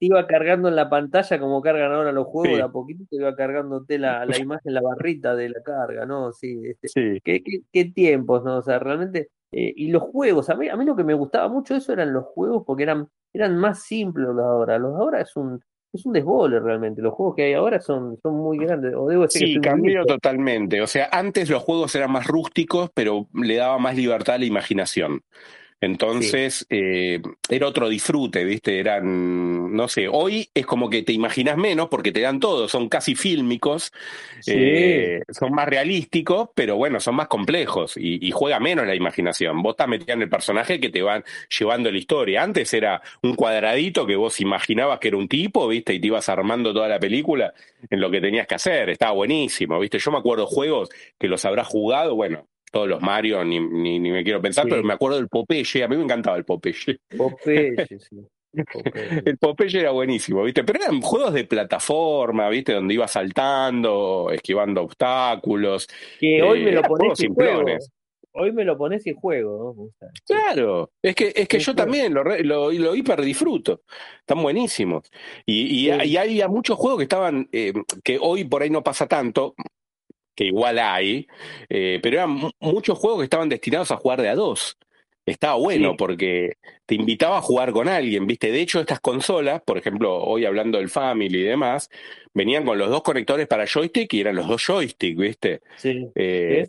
[0.00, 3.34] iba, cargando en la pantalla como cargan ahora los juegos, de a poquito te iba
[3.36, 6.32] cargándote la, la imagen, la barrita de la carga, ¿no?
[6.32, 8.58] Sí, este, ¿qué, qué, tiempos, ¿no?
[8.58, 11.48] O sea, realmente, eh, y los juegos, a mí, a mí lo que me gustaba
[11.48, 14.98] mucho eso eran los juegos porque eran, eran más simples los de ahora, los de
[14.98, 17.02] ahora es un, es un desbole realmente.
[17.02, 18.94] Los juegos que hay ahora son, son muy grandes.
[18.96, 20.80] O debo decir sí, cambió totalmente.
[20.80, 24.46] O sea, antes los juegos eran más rústicos, pero le daba más libertad a la
[24.46, 25.22] imaginación.
[25.82, 28.78] Entonces, eh, era otro disfrute, ¿viste?
[28.78, 32.88] Eran, no sé, hoy es como que te imaginas menos porque te dan todo, son
[32.88, 33.92] casi fílmicos,
[34.46, 39.60] eh, son más realísticos, pero bueno, son más complejos y, juega menos la imaginación.
[39.60, 41.24] Vos estás metiendo en el personaje que te van
[41.58, 42.44] llevando la historia.
[42.44, 45.94] Antes era un cuadradito que vos imaginabas que era un tipo, ¿viste?
[45.94, 47.52] Y te ibas armando toda la película
[47.90, 48.88] en lo que tenías que hacer.
[48.88, 49.98] Estaba buenísimo, ¿viste?
[49.98, 54.24] Yo me acuerdo juegos que los habrás jugado, bueno, todos los Mario, ni, ni, me
[54.24, 56.98] quiero pensar, pero me acuerdo del Popeye, a mí me encantaba el Popeye.
[57.16, 58.16] Popeye, sí.
[59.24, 60.62] El Popeye era buenísimo, ¿viste?
[60.62, 62.74] Pero eran juegos de plataforma, ¿viste?
[62.74, 65.88] Donde iba saltando, esquivando obstáculos.
[66.20, 67.64] Que hoy me lo eh, pones en juego.
[68.34, 70.08] Hoy me lo pones en juego, ¿no?
[70.26, 73.82] Claro, es que, es que yo también lo, lo, lo, hiper disfruto.
[74.20, 75.10] Están buenísimos.
[75.44, 79.06] Y, y, hay había muchos juegos que estaban, eh, que hoy por ahí no pasa
[79.06, 79.54] tanto,
[80.34, 81.26] que igual hay,
[81.68, 84.78] eh, pero eran muchos juegos que estaban destinados a jugar de a dos.
[85.24, 88.50] Estaba bueno porque te invitaba a jugar con alguien, ¿viste?
[88.50, 91.90] De hecho, estas consolas, por ejemplo, hoy hablando del Family y demás,
[92.34, 95.60] venían con los dos conectores para joystick y eran los dos joysticks, ¿viste?
[95.76, 96.08] Sí.
[96.16, 96.66] Eh,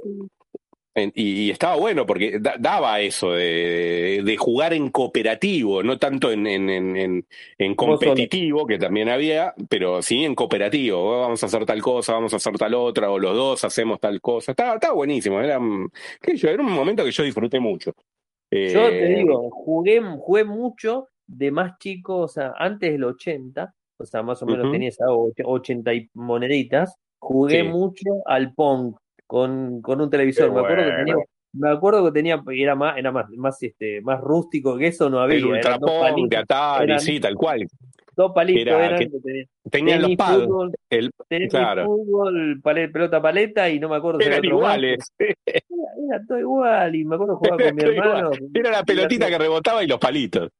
[0.95, 7.25] y, estaba bueno porque daba eso de, jugar en cooperativo, no tanto en, en,
[7.57, 11.21] en, competitivo, que también había, pero sí en cooperativo.
[11.21, 14.21] Vamos a hacer tal cosa, vamos a hacer tal otra, o los dos hacemos tal
[14.21, 14.51] cosa.
[14.51, 15.39] Estaba, estaba buenísimo.
[15.41, 15.59] Era,
[16.21, 17.93] qué yo, era un momento que yo disfruté mucho.
[18.51, 23.73] yo te eh, digo, jugué, jugué mucho de más chico, o sea, antes del 80,
[23.97, 26.95] o sea, más o menos tenía esas 80 moneditas.
[27.19, 28.95] Jugué mucho al Pong
[29.33, 30.51] con, con un televisor.
[30.51, 31.15] me acuerdo que tenía,
[31.53, 35.21] me acuerdo que tenía, era más, era más, más este, más rústico que eso, no
[35.21, 35.37] había.
[35.37, 37.67] El Ultrapong de Atari, sí, tal cual.
[38.15, 40.43] Dos palitos eran, que tenían los pads.
[40.43, 41.11] Fútbol, el,
[41.49, 41.85] claro.
[41.85, 44.19] fútbol, pelota paleta y no me acuerdo.
[44.19, 45.11] Eran iguales.
[45.17, 48.29] Era, todo igual y me acuerdo jugar con mi hermano.
[48.53, 50.51] Era la pelotita que rebotaba y los palitos.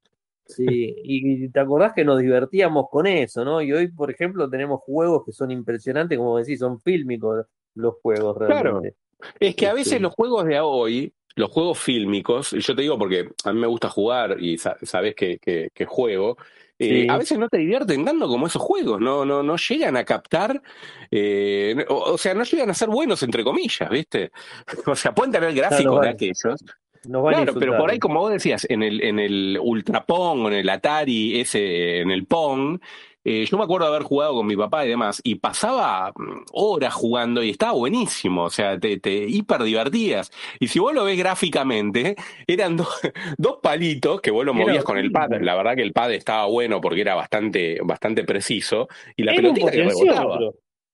[0.48, 3.62] Sí, y te acordás que nos divertíamos con eso, ¿no?
[3.62, 8.38] Y hoy, por ejemplo, tenemos juegos que son impresionantes, como decís, son fílmicos los juegos
[8.38, 8.96] realmente.
[9.20, 9.38] Claro.
[9.40, 12.82] Es que a veces este los juegos de hoy, los juegos fílmicos, y yo te
[12.82, 16.38] digo porque a mí me gusta jugar y sabes que, que, juego,
[16.78, 20.04] eh, a veces no te divierten dando como esos juegos, no, no, no llegan a
[20.04, 20.62] captar,
[21.10, 24.32] eh, o, sea, no llegan a ser buenos entre comillas, ¿viste?
[24.88, 26.64] O sea, pueden tener gráficos de aquellos.
[27.04, 30.56] claro, pero por ahí, como vos decías, en el, en el Ultra Pong o en
[30.56, 32.80] el Atari, ese, en el Pong,
[33.26, 36.46] eh, yo me acuerdo de haber jugado con mi papá y demás, y pasaba mm,
[36.52, 40.32] horas jugando y estaba buenísimo, o sea, te, te hiper divertías.
[40.60, 42.16] Y si vos lo ves gráficamente,
[42.48, 42.78] eran
[43.38, 45.30] dos palitos que vos lo movías con el pad.
[45.42, 49.72] La verdad que el pad estaba bueno porque era bastante, bastante preciso, y la pelotita
[49.72, 50.40] que rebotaba.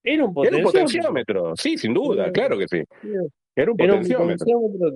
[0.04, 1.56] Era un potenciómetro.
[1.56, 2.84] sí, sin duda, claro que sí.
[3.56, 4.48] Era un potenciómetro.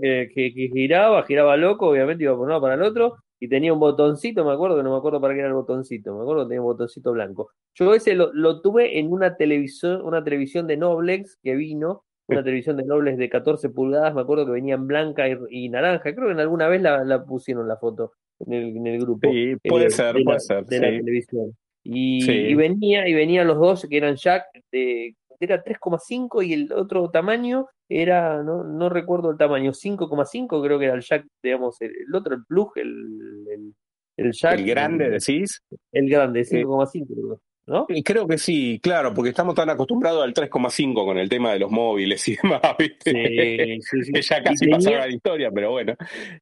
[0.01, 3.73] que, que, que, giraba, giraba loco, obviamente iba por uno para el otro, y tenía
[3.73, 6.43] un botoncito, me acuerdo, que no me acuerdo para qué era el botoncito, me acuerdo
[6.43, 7.49] que tenía un botoncito blanco.
[7.73, 12.41] Yo ese lo, lo tuve en una televisión, una televisión de Noblex que vino, una
[12.41, 16.27] televisión de Noblex de 14 pulgadas, me acuerdo que venía en blanca y, naranja, creo
[16.27, 19.29] que en alguna vez la, la pusieron la foto en el, en el grupo.
[19.29, 20.63] Sí, puede ser, puede ser.
[20.63, 21.53] De la televisión.
[21.83, 26.73] Y, y, venía, y venían los dos que eran Jack de era 3,5 y el
[26.73, 31.79] otro tamaño era, no, no recuerdo el tamaño, 5,5 creo que era el jack, digamos,
[31.81, 33.73] el, otro, el plug, el, el,
[34.17, 34.59] el jack.
[34.59, 35.61] ¿El grande decís?
[35.91, 37.41] El grande, 5,5 creo.
[37.65, 37.87] ¿No?
[38.03, 41.71] Creo que sí, claro, porque estamos tan acostumbrados al 3,5 con el tema de los
[41.71, 43.11] móviles y demás, ¿viste?
[43.11, 44.11] Sí, sí, sí.
[44.13, 45.95] que ya casi pasó la historia, pero bueno.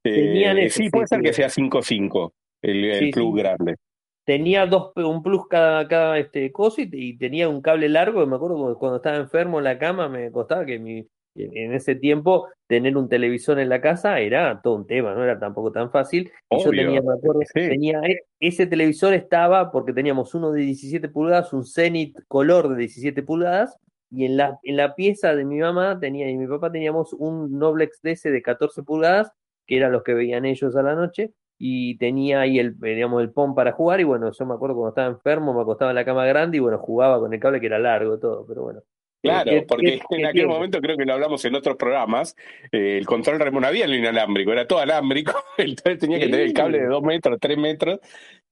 [0.04, 2.32] Eh, sí, puede ser que sea 5,5
[2.64, 3.76] el, el plug grande
[4.26, 8.78] tenía dos, un plus cada, cada este coso y, tenía un cable largo, me acuerdo
[8.78, 13.10] cuando estaba enfermo en la cama me costaba que mi, en ese tiempo tener un
[13.10, 16.32] televisor en la casa era todo un tema, no era tampoco tan fácil.
[16.50, 21.10] Y yo tenía, me acuerdo, tenía, e, ese televisor estaba porque teníamos uno de 17
[21.10, 23.78] pulgadas, un Zenith color de 17 pulgadas,
[24.10, 27.58] y en la, en la pieza de mi mamá tenía y mi papá teníamos un
[27.58, 29.32] Noblex DS de 14 pulgadas,
[29.66, 31.32] que eran los que veían ellos a la noche,
[31.64, 34.90] y tenía ahí el, digamos, el POM para jugar y bueno, yo me acuerdo cuando
[34.90, 37.68] estaba enfermo, me acostaba en la cama grande y bueno, jugaba con el cable que
[37.68, 38.82] era largo todo, pero bueno.
[39.22, 42.36] Claro, porque en aquel momento creo que lo hablamos en otros programas,
[42.72, 46.48] eh, el control remoto no había el inalámbrico, era todo alámbrico, entonces tenía que tener
[46.48, 48.00] el cable de dos metros, tres metros,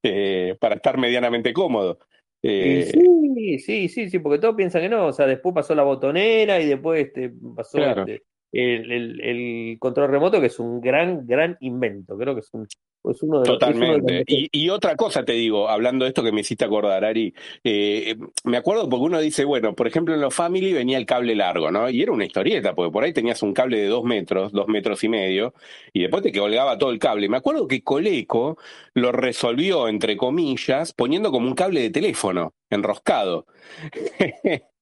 [0.03, 1.97] eh, para estar medianamente cómodo.
[2.43, 5.81] Eh, sí, sí, sí, sí, porque todos piensan que no, o sea, después pasó la
[5.81, 11.57] botonera y después este, pasó este, el, el, control remoto, que es un gran, gran
[11.59, 12.17] invento.
[12.17, 12.67] Creo que es, un,
[13.03, 14.23] uno de Totalmente.
[14.27, 17.33] y, otra cosa te digo, hablando de esto que me hiciste acordar, Ari,
[17.63, 21.35] eh, me acuerdo porque uno dice, bueno, por ejemplo, en los Family venía el cable
[21.35, 21.89] largo, ¿no?
[21.89, 25.03] Y era una historieta, porque por ahí tenías un cable de dos metros, dos metros
[25.03, 25.53] y medio,
[25.93, 27.29] y después te colgaba todo el cable.
[27.29, 28.57] Me acuerdo que Coleco
[28.93, 33.45] lo resolvió, entre comillas, poniendo como un cable de teléfono, enroscado.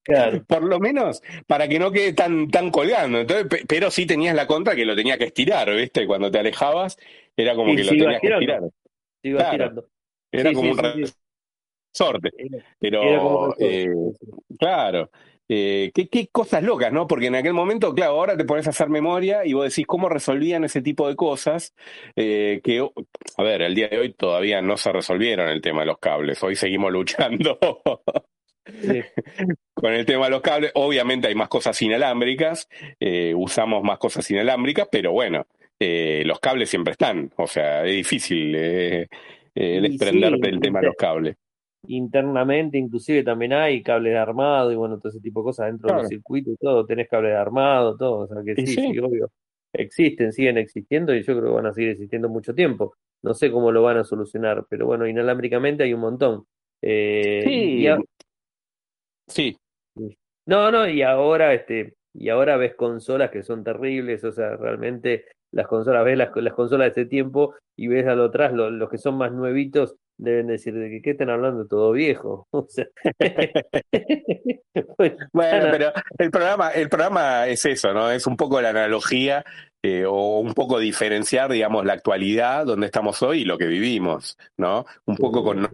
[0.48, 3.20] Por lo menos para que no quede tan, tan colgando.
[3.20, 6.08] Entonces, pero sí tenías la contra que lo tenía que estirar, ¿viste?
[6.08, 6.98] Cuando te alejabas,
[7.36, 8.63] era como que lo tenías que estirar.
[10.32, 12.32] Era como un resorte.
[12.80, 13.93] Pero, eh,
[14.60, 15.10] claro.
[15.50, 17.08] Eh, ¿qué, qué, cosas locas, ¿no?
[17.08, 20.10] Porque en aquel momento, claro, ahora te pones a hacer memoria y vos decís cómo
[20.10, 21.74] resolvían ese tipo de cosas
[22.17, 22.86] eh, que,
[23.38, 26.43] a ver, el día de hoy todavía no se resolvieron el tema de los cables.
[26.43, 27.58] Hoy seguimos luchando.
[29.74, 32.68] Con el tema de los cables, obviamente hay más cosas inalámbricas,
[33.00, 35.46] eh, usamos más cosas inalámbricas, pero bueno,
[35.80, 39.08] eh, los cables siempre están, o sea, es difícil eh,
[39.54, 41.36] desprenderte del tema de los cables.
[41.90, 45.96] Internamente, inclusive también hay cables de armado y bueno, todo ese tipo de cosas dentro
[45.96, 49.32] del circuito y todo, tenés cables de armado, todo, o sea que sí, sí, obvio.
[49.74, 52.96] Existen, siguen existiendo y yo creo que van a seguir existiendo mucho tiempo.
[53.22, 56.46] No sé cómo lo van a solucionar, pero bueno, inalámbricamente hay un montón.
[56.82, 57.86] sí,
[59.28, 59.58] Sí.
[60.46, 65.26] No, no, y ahora, este, y ahora ves consolas que son terribles, o sea, realmente
[65.52, 68.90] las consolas, ves las, las consolas de este tiempo y ves a lo atrás, los
[68.90, 72.48] que son más nuevitos deben decir de que qué están hablando todo viejo.
[72.52, 72.88] O sea,
[75.32, 78.12] bueno, pero el programa, el programa es eso, ¿no?
[78.12, 79.46] Es un poco la analogía
[79.84, 84.38] eh, o un poco diferenciar, digamos, la actualidad donde estamos hoy y lo que vivimos,
[84.58, 84.86] ¿no?
[85.06, 85.70] Un poco con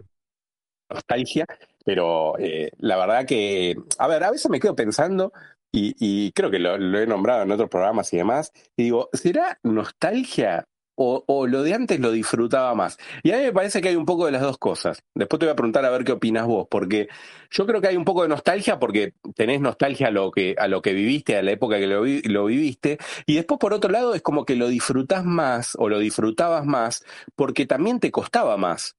[0.90, 1.46] nostalgia
[1.84, 5.32] pero eh, la verdad que, a ver, a veces me quedo pensando,
[5.76, 10.68] y, creo que lo, he nombrado en otros programas y demás, y digo, ¿será nostalgia
[10.96, 12.98] o, lo de antes lo disfrutaba más.
[13.24, 15.02] Y a mí me parece que hay un poco de las dos cosas.
[15.12, 17.08] Después te voy a preguntar a ver qué opinas vos, porque
[17.50, 20.68] yo creo que hay un poco de nostalgia porque tenés nostalgia a lo que, a
[20.68, 24.14] lo que viviste, a la época que lo, lo viviste, y después por otro lado
[24.14, 28.96] es como que lo disfrutás más o lo disfrutabas más porque también te costaba más.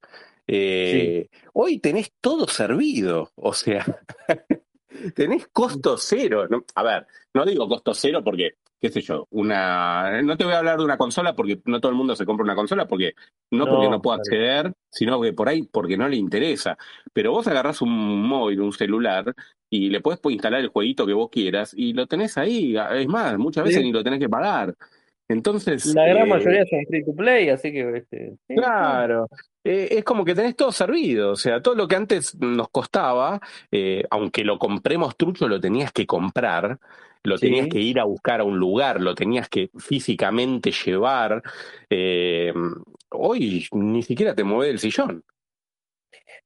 [0.48, 3.86] Eh, hoy tenés todo servido, o sea,
[5.16, 6.48] tenés costo cero.
[6.76, 10.22] A ver, no digo costo cero porque, qué sé yo, una.
[10.22, 12.44] No te voy a hablar de una consola porque no todo el mundo se compra
[12.44, 13.14] una consola, porque
[13.52, 16.78] no, porque no pueda acceder, sino que por ahí porque no le interesa.
[17.12, 19.34] Pero vos agarrás un móvil, un celular,
[19.70, 22.76] y le puedes instalar el jueguito que vos quieras, y lo tenés ahí.
[22.94, 24.76] Es más, muchas veces ni lo tenés que pagar.
[25.28, 25.88] Entonces.
[25.96, 27.98] La gran eh, mayoría son free to play, así que.
[27.98, 29.28] Este, claro.
[29.66, 31.32] Eh, es como que tenés todo servido.
[31.32, 35.92] O sea, todo lo que antes nos costaba, eh, aunque lo compremos trucho, lo tenías
[35.92, 36.80] que comprar,
[37.24, 41.42] lo tenías que ir a buscar a un lugar, lo tenías que físicamente llevar.
[43.10, 45.24] hoy ni siquiera te mueve el sillón.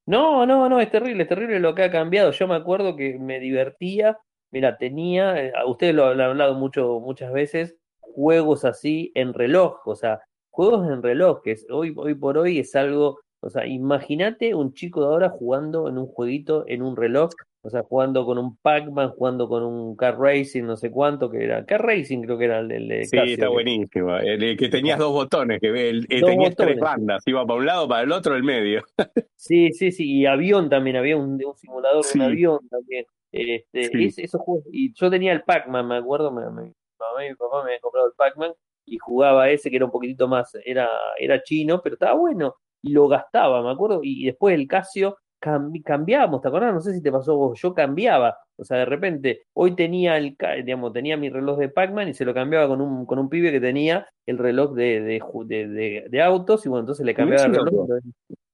[0.05, 2.31] No, no, no, es terrible, es terrible lo que ha cambiado.
[2.31, 4.17] Yo me acuerdo que me divertía.
[4.51, 10.21] Mira, tenía, ustedes lo han hablado mucho, muchas veces, juegos así en reloj, o sea,
[10.59, 14.99] juegos en reloj, que hoy, hoy por hoy es algo, o sea, imagínate un chico
[14.99, 17.29] de ahora jugando en un jueguito en un reloj,
[17.61, 21.45] o sea, jugando con un Pac-Man, jugando con un Car Racing, no sé cuánto que
[21.45, 21.65] era.
[21.65, 24.17] Car Racing creo que era el, Sí, está buenísimo.
[24.17, 28.03] El, que tenías dos botones, que el, tenías tres bandas, iba para un lado, para
[28.03, 28.83] el otro, el medio.
[29.37, 30.11] sí, sí, sí.
[30.11, 33.05] Y avión también, había un, un simulador de un avión también.
[33.31, 34.65] Este, esos juegos.
[34.73, 38.07] Y yo tenía el Pac-Man, me acuerdo, me, mamá y mi papá me habían comprado
[38.07, 38.51] el Pac-Man
[38.89, 42.91] y jugaba ese que era un poquitito más, era, era chino, pero estaba bueno y
[42.91, 46.73] lo gastaba, me acuerdo, y, después el Casio cambiábamos, ¿te acordás?
[46.73, 50.35] No sé si te pasó vos, yo cambiaba, o sea, de repente, hoy tenía el,
[50.65, 53.51] digamos, tenía mi reloj de Pac-Man y se lo cambiaba con un, con un pibe
[53.51, 57.87] que tenía el reloj de, de, de, autos y bueno, entonces le cambiaba el reloj.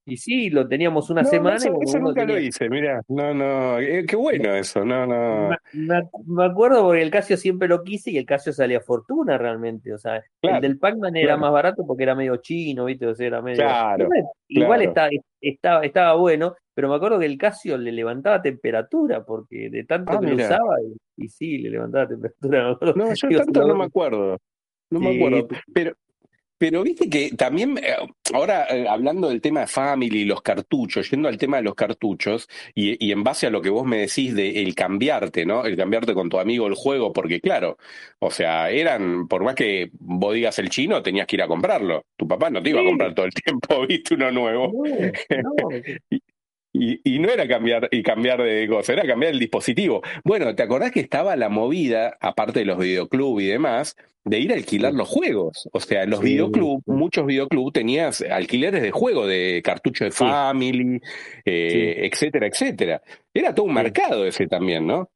[0.07, 1.55] Y sí, lo teníamos una semana.
[1.55, 3.01] Eso, eso nunca lo hice, mira.
[3.07, 5.49] No, no, eh, qué bueno eso, no, no.
[5.73, 9.91] Me, acuerdo porque el Casio siempre lo quise y el Casio salía fortuna realmente.
[9.93, 13.07] O sea, el del Pac-Man era más barato porque era medio chino, ¿viste?
[13.07, 13.63] O sea, era medio.
[13.63, 14.07] Claro.
[14.47, 15.09] Igual, estaba,
[15.41, 20.13] estaba, estaba bueno, pero me acuerdo que el Casio le levantaba temperatura porque de tanto
[20.13, 20.75] ah, que lo usaba
[21.17, 22.77] y, sí, le levantaba temperatura.
[22.95, 24.37] No, yo tanto no me acuerdo.
[24.91, 25.47] No me acuerdo.
[25.73, 25.95] Pero,
[26.57, 27.95] Pero viste que también, eh,
[28.33, 31.75] ahora eh, hablando del tema de Family y los cartuchos, yendo al tema de los
[31.75, 35.65] cartuchos, y, y en base a lo que vos me decís de el cambiarte, ¿no?
[35.65, 37.77] El cambiarte con tu amigo el juego, porque claro,
[38.19, 42.05] o sea, eran, por más que vos digas el chino, tenías que ir a comprarlo.
[42.15, 44.71] Tu papá no te iba a comprar todo el tiempo, viste uno nuevo.
[45.29, 45.69] no, no,
[46.77, 50.01] Y, y no era cambiar y cambiar de cosa, era cambiar el dispositivo.
[50.25, 54.51] Bueno, ¿te acordás que estaba la movida, aparte de los videoclubs y demás, de ir
[54.51, 55.69] a alquilar los juegos?
[55.71, 60.11] O sea, en los sí, sí, muchos videoclubs tenías alquileres de juego, de cartucho de
[60.11, 60.99] sí, Family,
[61.45, 63.01] eh, sí, etcétera, etcétera.
[63.33, 65.09] Era todo un mercado ese también, ¿no?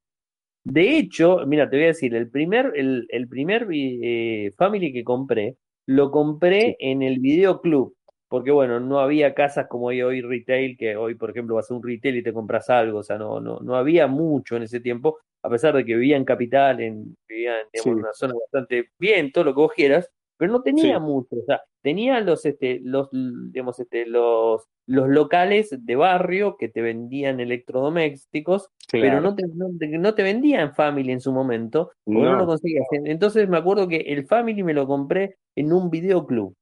[0.63, 5.03] De hecho, mira, te voy a decir, el primer, el, el primer eh, Family que
[5.03, 7.95] compré, lo compré en el videoclub,
[8.29, 11.73] porque bueno, no había casas como hay hoy retail, que hoy, por ejemplo, vas a
[11.73, 14.79] un retail y te compras algo, o sea, no, no, no había mucho en ese
[14.79, 18.13] tiempo, a pesar de que vivía en Capital, en, vivía en, digamos, en sí, una
[18.13, 21.61] zona bastante bien, todo lo que vos quieras, pero no tenía sí, mucho, o sea,
[21.81, 28.69] tenía los, este, los, digamos, este, los, los locales de barrio que te vendían electrodomésticos
[28.91, 32.37] pero no te, no, te no te vendían Family en su momento, porque no lo
[32.39, 32.87] No, conseguías.
[32.91, 36.55] Entonces me acuerdo que el Family me lo compré en un videoclub,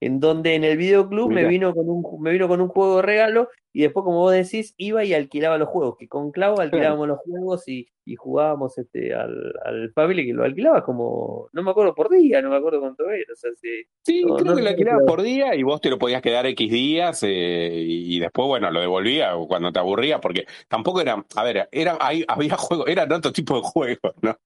[0.00, 1.48] en donde en el videoclub me mira.
[1.48, 4.74] vino con un, me vino con un juego de regalo y después, como vos decís,
[4.76, 9.14] iba y alquilaba los juegos, que con Clau alquilábamos los juegos y, y jugábamos este,
[9.14, 12.80] al, al Family, que lo alquilaba como, no me acuerdo por día, no me acuerdo
[12.80, 15.62] cuánto era, o sea, sí, Sí, no, creo no que lo alquilabas por día y
[15.62, 19.78] vos te lo podías quedar X días eh, y, después, bueno, lo devolvía cuando te
[19.78, 24.14] aburría, porque tampoco eran, a ver, eran, hay, había juegos, eran otro tipo de juegos,
[24.22, 24.36] ¿no?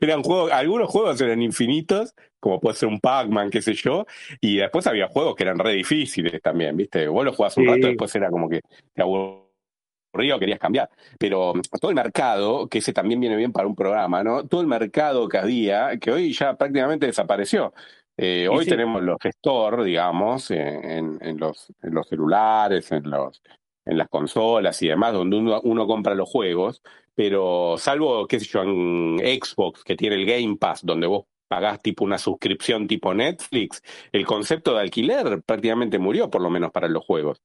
[0.00, 4.04] Eran juegos, algunos juegos eran infinitos, como puede ser un Pac-Man, qué sé yo,
[4.40, 7.08] y después había juegos que eran re difíciles también, ¿viste?
[7.08, 8.60] Vos lo jugabas un rato, sí, después era como que
[8.92, 10.90] te aburría o querías cambiar.
[11.18, 14.46] Pero todo el mercado, que ese también viene bien para un programa, ¿no?
[14.46, 17.74] Todo el mercado que había, que hoy ya prácticamente desapareció.
[18.16, 18.70] Eh, hoy sí.
[18.70, 23.42] tenemos los store, digamos, en, en los, en los celulares, en los,
[23.84, 26.82] en las consolas y demás, donde uno, uno compra los juegos,
[27.14, 31.80] pero salvo, qué sé yo, en Xbox, que tiene el Game Pass, donde vos pagás
[31.82, 33.82] tipo una suscripción tipo Netflix,
[34.12, 37.42] el concepto de alquiler prácticamente murió, por lo menos para los juegos.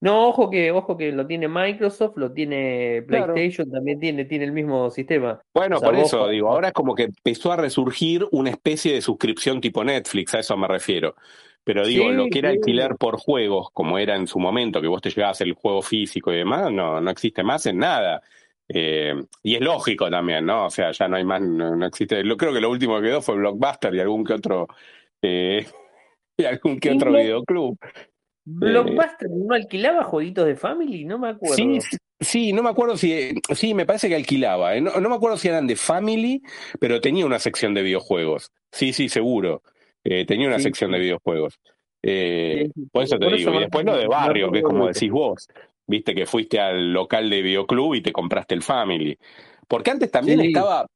[0.00, 3.34] No, ojo que, ojo que lo tiene Microsoft, lo tiene Claro.
[3.34, 5.40] PlayStation, también tiene, tiene el mismo sistema.
[5.52, 8.94] O Bueno, sea, por eso digo, ahora es como que empezó a resurgir una especie
[8.94, 11.14] de suscripción tipo Netflix, a eso me refiero.
[11.64, 12.96] Pero digo, lo que era alquiler sí.
[12.98, 16.36] por juegos, como era en su momento, que vos te llevabas el juego físico y
[16.36, 18.22] demás, no, no existe más en nada.
[18.68, 20.66] Eh, y es lógico también, ¿no?
[20.66, 22.22] O sea, ya no hay más, no, no existe.
[22.22, 24.68] Lo, creo que lo último que quedó fue Blockbuster y algún que otro,
[25.22, 25.66] eh,
[26.36, 27.78] y algún que otro videoclub.
[28.44, 31.54] Blockbuster no alquilaba jueguitos de Family, no me acuerdo.
[31.54, 31.78] sí,
[32.20, 34.80] sí, no me acuerdo si, sí, me parece que alquilaba, ¿eh?
[34.80, 36.42] No, no me acuerdo si eran de Family,
[36.78, 38.52] pero tenía una sección de videojuegos.
[38.70, 39.62] Sí, sí, seguro.
[40.04, 41.58] Eh, tenía una Sí, sección de videojuegos.
[42.02, 43.54] Eh, por eso te Por eso digo.
[43.54, 45.48] Y después lo de barrio, que es como decís vos.
[45.86, 49.18] Viste que fuiste al local de videoclub y te compraste el Family.
[49.66, 50.86] Porque antes también estaba,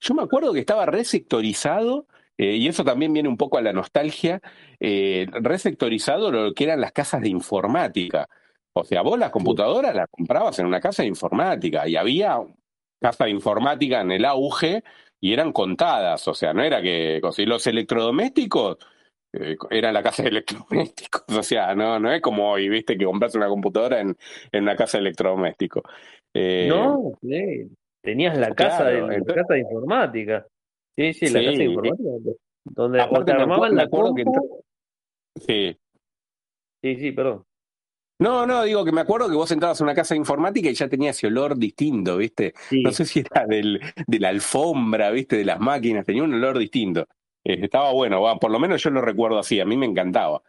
[0.00, 3.72] yo me acuerdo que estaba resectorizado, eh, y eso también viene un poco a la
[3.72, 4.40] nostalgia,
[4.80, 8.28] eh, resectorizado lo que eran las casas de informática.
[8.72, 9.32] O sea, vos las sí.
[9.32, 12.38] computadoras las comprabas en una casa de informática y había
[13.00, 14.82] casa de informática en el auge
[15.20, 16.26] y eran contadas.
[16.26, 17.20] O sea, no era que.
[17.38, 18.78] Y los electrodomésticos
[19.32, 21.22] eh, eran la casa de electrodomésticos.
[21.38, 24.16] O sea, no, no es como hoy, viste, que compras una computadora en,
[24.52, 25.82] en una casa de electrodomésticos.
[26.34, 27.70] Eh, No, sí.
[28.02, 30.46] Tenías la casa de la casa de informática.
[30.96, 31.62] Sí, sí, la casa de sí.
[31.64, 32.08] informática,
[32.64, 34.64] donde o te armaban la acuerdo que compu.
[35.36, 35.76] Sí.
[36.82, 37.44] Sí, sí, perdón.
[38.20, 40.74] No, no, digo que me acuerdo que vos entrabas a una casa de informática y
[40.74, 42.54] ya tenía ese olor distinto, ¿viste?
[42.70, 45.36] No Sí, sé si era del, de la alfombra, ¿viste?
[45.36, 47.06] De las máquinas, tenía un olor distinto.
[47.42, 50.40] Eh, estaba bueno, va, por lo menos yo lo recuerdo así, a mí me encantaba.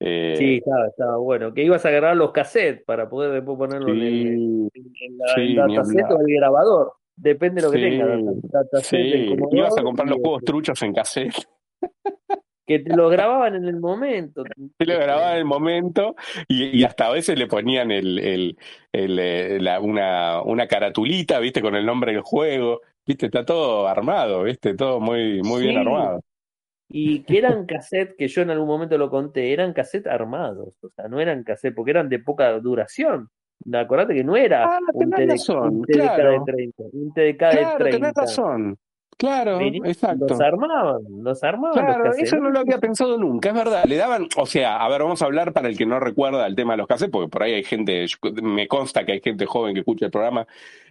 [0.00, 1.54] sí, Eh, estaba, estaba bueno.
[1.54, 5.34] Que ibas a agarrar los cassettes para poder después ponerlo en el, sí, en, la,
[5.34, 6.92] sí, dataset o el grabador.
[7.16, 7.78] Depende de lo que
[8.82, 9.36] Sí, del sí.
[9.52, 11.34] Ibas a comprar los juegos truchos en cassette.
[12.66, 14.42] que te lo grababan en el momento.
[14.78, 16.16] Se lo grababan en el momento
[16.48, 18.58] y, y hasta a veces le ponían el, el,
[18.92, 21.60] el, eh, la- una, una caratulita, ¿viste?
[21.60, 22.80] Con el nombre del juego.
[23.06, 23.26] ¿Viste?
[23.26, 24.74] Está todo armado, ¿viste?
[24.74, 26.22] Todo muy, muy bien armado.
[26.88, 30.88] y que eran cassettes, que yo en algún momento lo conté, eran cassettes armados, o
[30.88, 33.28] sea, no eran cassettes, porque eran de poca duración.
[33.72, 37.20] Acordate que no era Ah, un TD, un razón, TDK de claro, 30, un TDK
[37.24, 38.20] de claro, tenés 30.
[38.20, 38.78] razón.
[39.16, 40.26] Claro, Venían, exacto.
[40.28, 43.84] los armaban, los armaban los Claro, eso no lo había pensado nunca, es verdad.
[43.86, 46.54] Le daban, o sea, a ver, vamos a hablar para el que no recuerda el
[46.54, 48.06] tema de los cassettes, porque por ahí hay gente,
[48.42, 50.46] me consta que hay gente joven que escucha el programa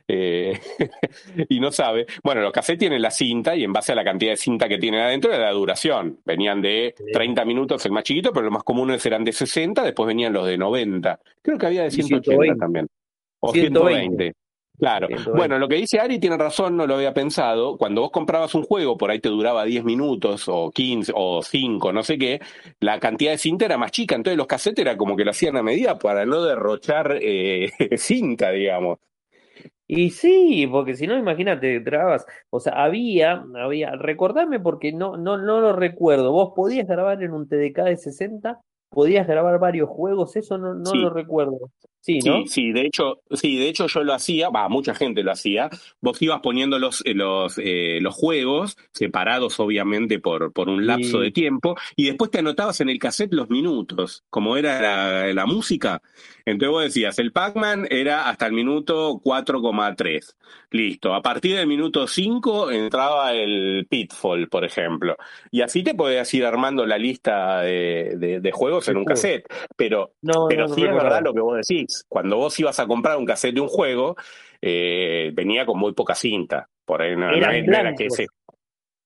[0.07, 0.59] eh,
[1.49, 2.05] y no sabe.
[2.23, 4.78] Bueno, los cassettes tienen la cinta y en base a la cantidad de cinta que
[4.78, 6.19] tienen adentro era la duración.
[6.26, 7.03] Venían de Sí.
[7.13, 10.45] 30 minutos el más chiquito, pero los más comunes eran de 60, después venían los
[10.45, 11.19] de 90.
[11.41, 12.59] Creo que había de Y 180 120.
[12.59, 12.88] también.
[13.39, 14.34] O 120.
[14.34, 14.34] 120.
[14.78, 15.07] Claro.
[15.07, 15.38] 120.
[15.38, 17.78] Bueno, lo que dice Ari tiene razón, no lo había pensado.
[17.78, 21.93] Cuando vos comprabas un juego, por ahí te duraba 10 minutos o 15 o 5,
[21.93, 22.41] no sé qué,
[22.80, 24.15] la cantidad de cinta era más chica.
[24.15, 28.51] Entonces los cassettes era como que lo hacían a medida para no derrochar eh, cinta,
[28.51, 28.99] digamos.
[29.88, 35.38] Y sí, porque si no, imagínate, grababas, o sea, había, había, recordame porque no, no,
[35.38, 38.61] no lo recuerdo, vos podías grabar en un TDK de 60,
[38.94, 40.98] podías grabar varios juegos, eso no, no Sí.
[40.98, 41.72] lo recuerdo.
[42.00, 42.39] Sí, ¿no?
[42.41, 45.70] Sí, sí, de hecho, sí, de hecho yo lo hacía, va, mucha gente lo hacía.
[46.02, 51.20] Vos ibas poniendo los, eh, los, eh, los juegos, separados obviamente por, por un lapso
[51.20, 51.24] Sí.
[51.24, 55.46] de tiempo, y después te anotabas en el cassette los minutos, como era la, la
[55.46, 56.02] música.
[56.46, 60.36] Entonces vos decías, el Pac-Man era hasta el minuto 4,3.
[60.72, 61.14] Listo.
[61.14, 65.16] A partir del minuto 5 entraba el Pitfall, por ejemplo.
[65.52, 69.45] Y así te podías ir armando la lista de, de- de juegos en un cassette.
[69.75, 72.05] Pero No, pero no, sí es verdad lo que vos decís.
[72.07, 74.15] Cuando vos ibas a comprar un cassette de un juego,
[74.61, 76.67] eh, venía con muy poca cinta.
[76.86, 78.27] Por ahí no, era- que ese.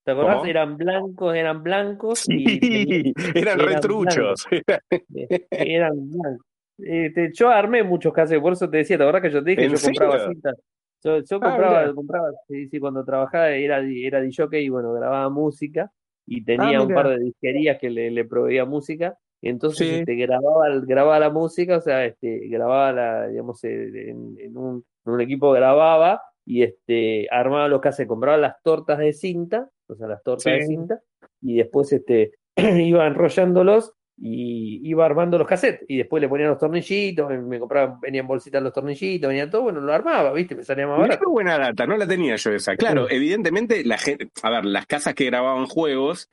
[0.03, 0.38] ¿Te acordás?
[0.38, 0.45] ¿Cómo?
[0.45, 4.45] Eran blancos, eran blancos y Sí, eran eran retruchos.
[5.51, 6.45] eran blancos.
[6.78, 9.65] Este, yo armé muchos cassettes, por eso te decía, ¿te acordás que yo te dije
[9.65, 10.55] ¿En yo compraba cintas?
[11.03, 15.30] Yo, yo Ah, compraba, compraba, sí, sí, cuando trabajaba era, era DJ y bueno, grababa
[15.30, 15.91] música
[16.25, 19.96] y tenía Ah, un par de disquerías que le, le proveía música, entonces Sí.
[20.00, 24.86] este, grababa, grababa la música, o sea, este, grababa la, digamos, eh, en, en un,
[25.06, 29.96] en un equipo grababa y este, armaba los cassettes, compraba las tortas de cinta, o
[29.96, 31.00] sea, las tortas de cinta,
[31.42, 36.58] y después este, iba enrollándolos y iba armando los cassettes y después le ponía los
[36.58, 40.56] tornillitos, me, me compraba, venían bolsitas los tornillitos, venía todo, bueno, lo armaba, ¿viste?
[40.56, 41.20] Me salía más barato.
[41.20, 42.76] qué buena data, no la tenía yo esa.
[42.76, 46.32] Claro, evidentemente, la gente, a ver, las casas que grababan juegos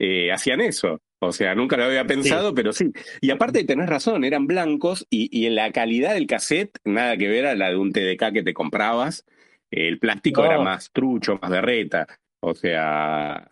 [0.00, 1.00] eh, hacían eso.
[1.22, 2.92] O sea, nunca lo había pensado, pero sí.
[3.20, 7.28] Y aparte, tenés razón, eran blancos y, y en la calidad del cassette, nada que
[7.28, 9.26] ver a la de un TDK que te comprabas.
[9.70, 10.46] El plástico No.
[10.46, 12.06] era más trucho, más berreta.
[12.40, 13.50] O sea,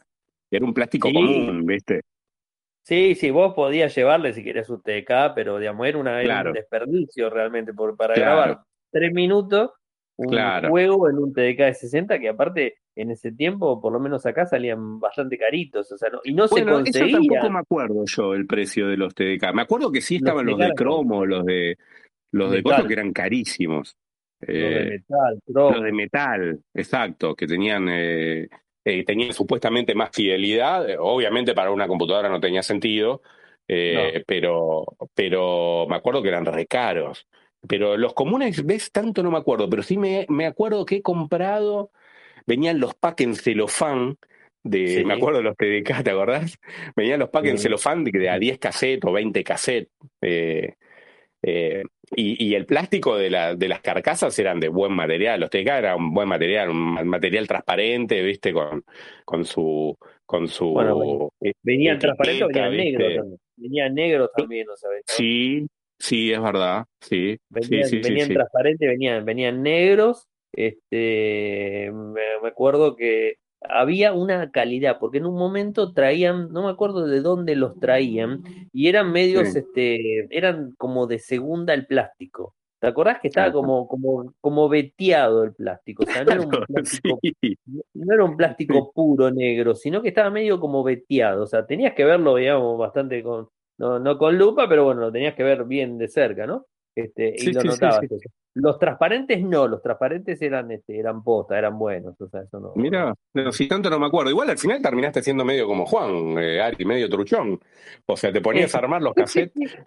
[0.50, 1.14] era un plástico Sí.
[1.14, 2.00] común, ¿viste?
[2.84, 6.50] Sí, sí, vos podías llevarle si querías un TK, pero digamos, era, una, era Claro.
[6.50, 8.30] un desperdicio realmente por, para Claro.
[8.30, 8.60] grabar
[8.90, 9.72] tres minutos
[10.18, 10.68] un Claro.
[10.68, 14.46] juego en un TDK de 60 que aparte en ese tiempo, por lo menos acá,
[14.46, 18.34] salían bastante caritos, o sea, no- y no se Bueno, eso tampoco me acuerdo yo,
[18.34, 19.52] el precio de los TDK.
[19.52, 21.78] Me acuerdo que sí estaban los de cromo, los de
[22.32, 23.96] los de que eran carísimos.
[24.40, 25.70] Los de metal, cromo.
[25.72, 28.48] Los de metal, exacto, que tenían, eh,
[28.84, 30.88] eh, tenían supuestamente más fidelidad.
[30.90, 33.22] Eh, Obviamente para una computadora no tenía sentido,
[33.66, 37.26] pero, pero me acuerdo que eran re caros.
[37.66, 41.02] Pero los comunes, ves, tanto no me acuerdo, pero sí me, me acuerdo que he
[41.02, 41.90] comprado,
[42.46, 44.16] venían los packs en celofán.
[44.62, 45.04] De, Sí.
[45.04, 46.58] Me acuerdo de los TDK, ¿te acordás?
[46.94, 47.64] Venían los packs en Sí.
[47.64, 49.90] celofán de, de a 10 cassettes o 20 cassettes.
[50.20, 50.74] eh,
[51.42, 51.84] eh,
[52.16, 55.38] y, y el plástico de, la, de las carcasas eran de buen material.
[55.40, 58.52] Los TK eran un buen material, un ma- material transparente, ¿viste?
[58.52, 58.84] Con,
[59.24, 59.96] con su.
[60.26, 61.30] Con su Bueno,
[61.62, 62.98] Venían etiqueta, transparentes, venían ¿viste?
[62.98, 63.40] negros también.
[63.56, 65.04] Venían negros también, ¿no sabés?
[65.08, 65.14] no?
[65.14, 65.66] Sí,
[65.98, 66.84] sí, es verdad.
[67.00, 68.34] Sí, Venían, sí, sí, venían sí.
[68.34, 70.26] transparentes, venían, venían negros.
[70.52, 76.70] Este, me, me acuerdo que había una calidad, porque en un momento traían, no me
[76.70, 78.42] acuerdo de dónde los traían,
[78.72, 82.54] y eran medios, este, eran como de segunda el plástico.
[82.80, 86.04] ¿Te acordás que estaba como, como, como veteado el plástico?
[86.04, 87.18] O sea, no era un plástico
[87.94, 91.42] no era un plástico puro negro, sino que estaba medio como veteado.
[91.42, 95.12] O sea, tenías que verlo, digamos, bastante con, no, no con lupa, pero bueno, lo
[95.12, 96.66] tenías que ver bien de cerca, ¿no?
[96.94, 98.00] Este, y lo sí, notabas.
[98.00, 98.16] sí.
[98.54, 102.20] Los transparentes no, los transparentes eran, este, eran posta, eran buenos.
[102.20, 102.72] O sea, eso no.
[102.74, 104.30] Mira, no, si tanto no me acuerdo.
[104.30, 107.60] Igual al final terminaste siendo medio como Juan, eh, Ari, medio truchón.
[108.06, 109.78] O sea, te ponías a armar los cassettes,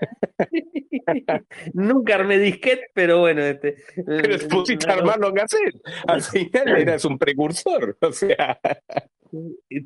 [1.74, 3.76] Nunca armé disquete, pero bueno, este.
[4.04, 5.80] pero te pusiste a no, armar los cassettes.
[6.06, 7.96] Al final eras un precursor.
[8.00, 8.60] O sea,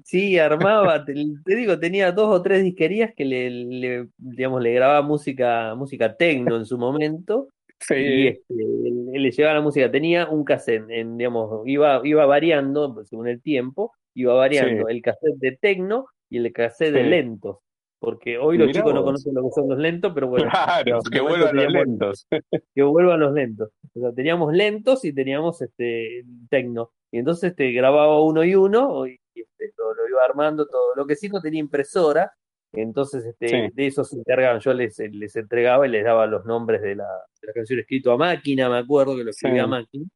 [0.05, 1.14] Sí, armaba, te,
[1.45, 6.16] te digo, tenía dos o tres disquerías que le, le, digamos, le grababa música, música
[6.16, 7.49] tecno en su momento,
[7.90, 12.01] y sí, este, él, él le llevaba la música, tenía un cassette, en, digamos, iba,
[12.05, 17.05] iba variando según el tiempo, iba variando el cassette de tecno y el cassette de
[17.05, 17.59] lentos,
[17.99, 21.01] porque hoy los Mirá chicos no conocen lo que son los lentos, pero bueno, claro,
[21.11, 22.26] que vuelvan los lentos.
[22.74, 23.70] que vuelvan los lentos.
[23.95, 26.90] O sea, teníamos lentos y teníamos este tecno.
[27.11, 30.95] y entonces este, grababa uno y uno y este, lo, iba armando todo.
[30.95, 32.32] Lo que sí no tenía impresora,
[32.72, 36.82] entonces este, de eso se encargaban, yo les, les entregaba y les daba los nombres
[36.82, 37.07] de la,
[37.41, 40.07] de la canción escrito a máquina, me acuerdo que lo escribía a máquina.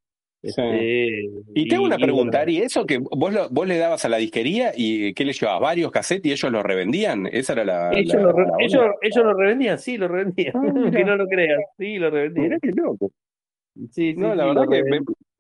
[0.41, 4.73] Este, y tengo una pregunta, Ari, ¿eso que vos, vos le dabas a la disquería
[4.75, 5.61] y qué le llevabas?
[5.61, 7.27] ¿Varios cassettes y ellos los revendían?
[7.27, 7.91] Esa era la.
[7.93, 10.53] Ellos, lo, ellos, ellos, lo revendían, sí, lo revendían.
[10.55, 12.61] Ah, que no lo creas, sí, lo revendían.
[12.61, 13.11] qué loco.
[13.75, 14.83] Sí, sí, no, la verdad que.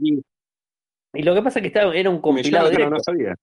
[0.00, 2.90] Y, lo que pasa es que estaba, era un compilado directo.
[2.90, 3.36] No sabía.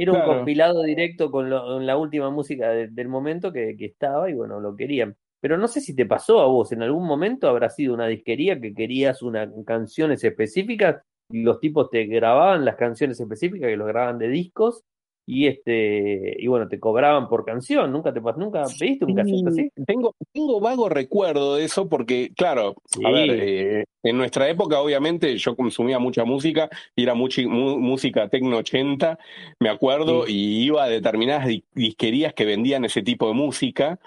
[0.00, 4.60] Era un compilado directo con, la última música del momento que, que estaba y bueno,
[4.60, 5.16] lo querían.
[5.40, 8.60] Pero no sé si te pasó a vos, en algún momento habrá sido una disquería
[8.60, 13.86] que querías unas canciones específicas y los tipos te grababan las canciones específicas que los
[13.86, 14.84] grababan de discos
[15.30, 19.70] y este y bueno te cobraban por canción nunca te nunca pediste un cassette así.
[19.86, 25.36] Tengo tengo vago recuerdo de eso porque claro a ver eh, en nuestra época obviamente
[25.36, 29.18] yo consumía mucha música y era mucha música tecno 80
[29.60, 34.00] me acuerdo y iba a determinadas disquerías que vendían ese tipo de música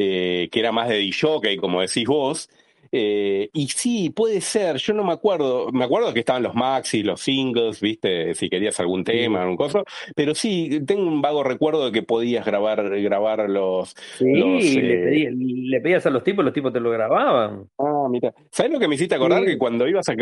[0.00, 2.48] eh, que era más de DJ, como decís vos.
[2.92, 7.04] Eh, y sí, puede ser, yo no me acuerdo, me acuerdo que estaban los maxis,
[7.04, 9.82] los singles, viste, si querías algún tema, algún cosa,
[10.14, 13.94] pero sí, tengo un vago recuerdo de que podías grabar, grabar los...
[14.18, 17.68] Sí, eh, le, pedías a los tipos, los tipos te lo grababan.
[17.78, 19.44] Ah, mira, ¿sabes lo que me hiciste acordar?
[19.44, 20.16] Que cuando ibas a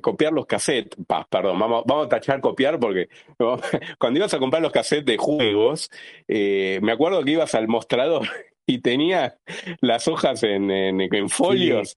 [0.00, 0.96] copiar los cassettes,
[1.30, 3.08] perdón, vamos, vamos a tachar copiar porque
[3.98, 5.90] cuando ibas a comprar los cassettes de juegos,
[6.28, 8.28] me acuerdo que ibas al mostrador
[8.74, 9.36] y tenía
[9.80, 11.96] las hojas en, en, folios,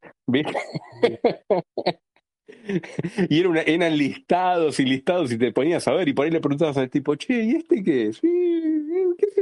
[3.29, 6.41] y era eran listados y listados y te ponías a ver y por ahí le
[6.41, 8.17] preguntabas al tipo, che, ¿y este qué es?
[8.17, 8.74] sé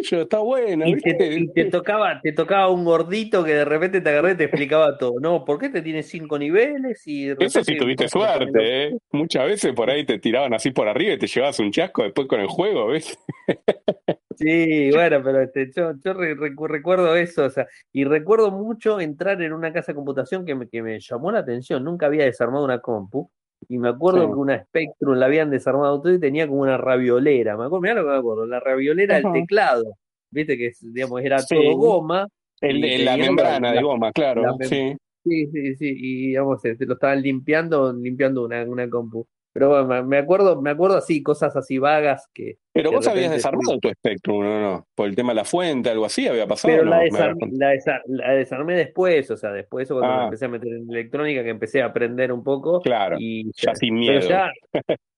[0.03, 0.85] yo, está bueno.
[0.87, 4.97] Y, te, tocaba, te tocaba un gordito que de repente te agarré y te explicaba
[4.97, 5.19] todo.
[5.19, 7.01] No, ¿por qué te tiene cinco niveles?
[7.07, 8.97] Y Eso sí tuviste suerte, ¿eh?
[9.11, 12.27] Muchas veces por ahí te tiraban así por arriba y te llevabas un chasco después
[12.27, 13.17] con el juego, ¿ves?
[14.35, 19.53] Sí, bueno, pero este, yo, yo recuerdo eso, o sea, y recuerdo mucho entrar en
[19.53, 21.83] una casa de computación que me, que me llamó la atención.
[21.83, 23.29] Nunca había desarmado una compu
[23.67, 27.57] y me acuerdo que una Spectrum la habían desarmado todo y tenía como una raviolera.
[27.57, 29.95] Me acuerdo, mirá lo que me acuerdo, la raviolera del teclado.
[30.31, 32.27] Viste que digamos, era todo goma.
[32.61, 34.57] La membrana de goma, claro.
[34.61, 34.95] sí.
[35.23, 35.95] sí, sí, sí.
[35.97, 39.27] Y digamos, se, lo estaban limpiando, limpiando una, una compu.
[39.53, 42.57] Pero bueno, me acuerdo, me acuerdo así, cosas así vagas que.
[42.73, 44.59] Pero vos habías desarmado tu Spectrum, ¿no?
[44.59, 44.87] no?
[44.95, 46.73] Por el tema de la fuente, algo así había pasado.
[46.73, 50.23] Pero la, desarmé después, o sea, después cuando me ah.
[50.25, 52.81] empecé a meter en electrónica, que empecé a aprender un poco.
[52.81, 53.15] Claro.
[53.19, 54.27] Y ya, sin miedo.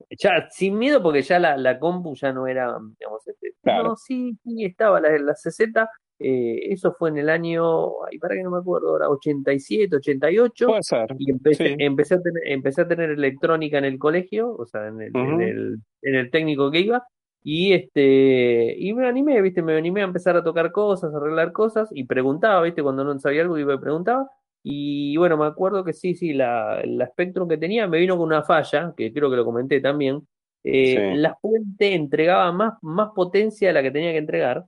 [0.10, 4.38] ya, sin miedo, porque ya la, la compu ya no era, digamos, este, no, sí,
[4.44, 5.90] sí, estaba la, la 60,
[6.20, 10.68] eh, eso fue en el año, ay, para que no me acuerdo ahora, 87, 88.
[10.68, 11.16] Puede ser.
[11.18, 15.02] Y empecé, empecé, a tener, empecé a tener electrónica en el colegio, o sea, en
[15.02, 17.06] el, en el, en el técnico que iba.
[17.44, 21.52] Y este, y me animé, viste, me animé a empezar a tocar cosas, a arreglar
[21.52, 24.28] cosas, y preguntaba, viste, cuando no sabía algo, iba y preguntaba.
[24.64, 28.26] Y bueno, me acuerdo que sí, sí, la, la Spectrum que tenía me vino con
[28.26, 30.28] una falla, que creo que lo comenté también.
[30.64, 34.66] Eh, La fuente entregaba más, más potencia a la que tenía que entregar.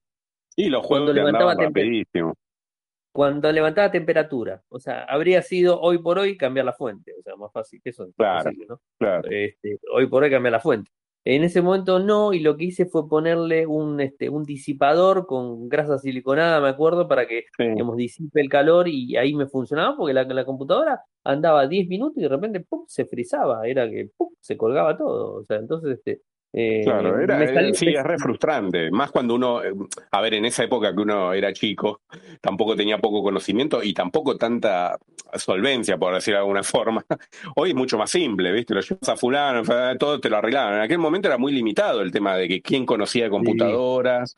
[0.58, 1.56] Y los juegos cuando levantaba
[3.12, 4.64] Cuando levantaba temperatura.
[4.70, 7.14] O sea, habría sido hoy por hoy cambiar la fuente.
[7.18, 8.08] O sea, más fácil que eso.
[8.18, 8.50] Claro,
[9.30, 10.92] Este, hoy por hoy cambiar la fuente.
[11.24, 15.68] En ese momento no, y lo que hice fue ponerle un, este, un disipador con
[15.68, 20.14] grasa siliconada, me acuerdo, para que digamos, disipe el calor y ahí me funcionaba porque
[20.14, 22.86] la, la computadora andaba 10 minutos y de repente ¡pum!
[22.88, 24.30] se frizaba, era que ¡pum!
[24.40, 25.34] se colgaba todo.
[25.42, 26.22] O sea, entonces este,
[26.54, 28.90] eh, claro, era, sí, es re frustrante.
[28.90, 29.74] Más cuando uno, eh,
[30.12, 32.02] a ver, en esa época que uno era chico,
[32.42, 34.98] tampoco tenía poco conocimiento y tampoco tanta
[35.34, 37.06] solvencia, por decir de alguna forma.
[37.56, 38.74] Hoy es mucho más simple, ¿viste?
[38.74, 39.64] Lo llevas a fulano,
[40.00, 40.76] todo te lo arreglaban.
[40.76, 44.36] En aquel momento era muy limitado el tema de que quién conocía de computadoras.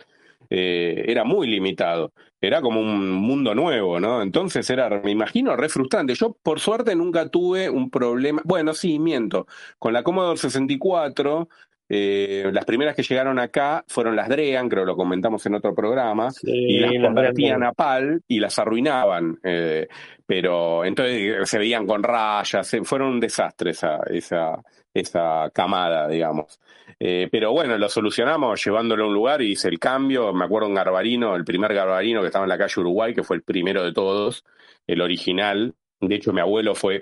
[0.51, 2.11] Eh, era muy limitado.
[2.41, 4.21] Era como un mundo nuevo, ¿no?
[4.21, 6.15] Entonces era, me imagino, re frustrante.
[6.15, 8.41] Yo, por suerte, nunca tuve un problema.
[8.45, 9.45] Bueno, sí, miento.
[9.77, 11.49] Con la Commodore 64
[11.91, 15.73] eh, las primeras que llegaron acá fueron las Drean, creo que lo comentamos en otro
[15.73, 19.39] programa, y las convertían a PAL y las arruinaban.
[19.43, 19.87] Eh,
[20.25, 24.63] pero entonces se veían con rayas, eh, fueron un desastre esa, esa,
[24.93, 26.59] esa camada, digamos.
[26.99, 30.31] pero bueno, lo solucionamos llevándolo a un lugar y hice el cambio.
[30.31, 33.37] Me acuerdo un Garbarino, el primer Garbarino que estaba en la calle Uruguay, que fue
[33.37, 34.45] el primero de todos,
[34.85, 35.73] el original.
[36.01, 36.99] De hecho, mi abuelo fue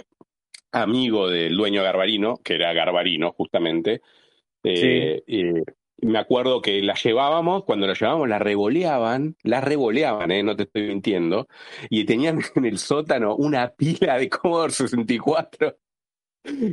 [0.71, 4.01] amigo del dueño Garbarino, que era Garbarino justamente,
[4.75, 5.63] eh,
[6.01, 10.63] me acuerdo que la llevábamos, cuando la llevábamos la revoleaban, la revoleaban, eh, no te
[10.63, 11.47] estoy mintiendo,
[11.89, 15.77] y tenían en el sótano una pila de Commodore 64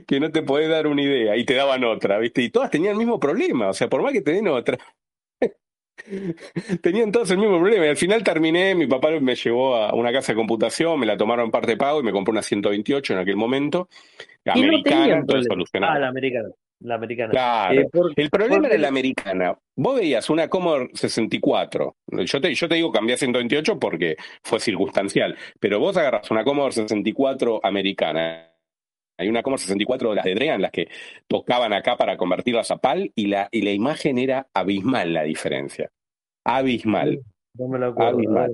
[0.07, 2.42] que no te podés dar una idea y te daban otra, ¿viste?
[2.42, 4.78] Y todas tenían el mismo problema, o sea, por más que te den otra,
[6.82, 7.86] tenían todos el mismo problema.
[7.86, 11.16] Y al final terminé, mi papá me llevó a una casa de computación, me la
[11.16, 13.88] tomaron parte pago y me compró una 128 en aquel momento,
[14.45, 16.51] americana, entonces Ah, la americana.
[16.85, 17.30] La americana.
[17.30, 17.80] Claro.
[17.80, 19.59] Eh, el problema era la americana.
[19.74, 21.97] Vos veías una Commodore 64.
[22.26, 25.37] Yo te, yo te digo cambié a 128 porque fue circunstancial.
[25.59, 28.51] Pero vos agarras una Commodore 64 americana
[29.16, 30.89] hay una Commodore 64 de las de Drean, las que
[31.28, 35.91] tocaban acá para convertirlas a PAL, y la, y la imagen era abismal la diferencia.
[36.45, 37.22] Abismal.
[37.57, 38.16] No me lo acuerdo.
[38.16, 38.53] Abismal.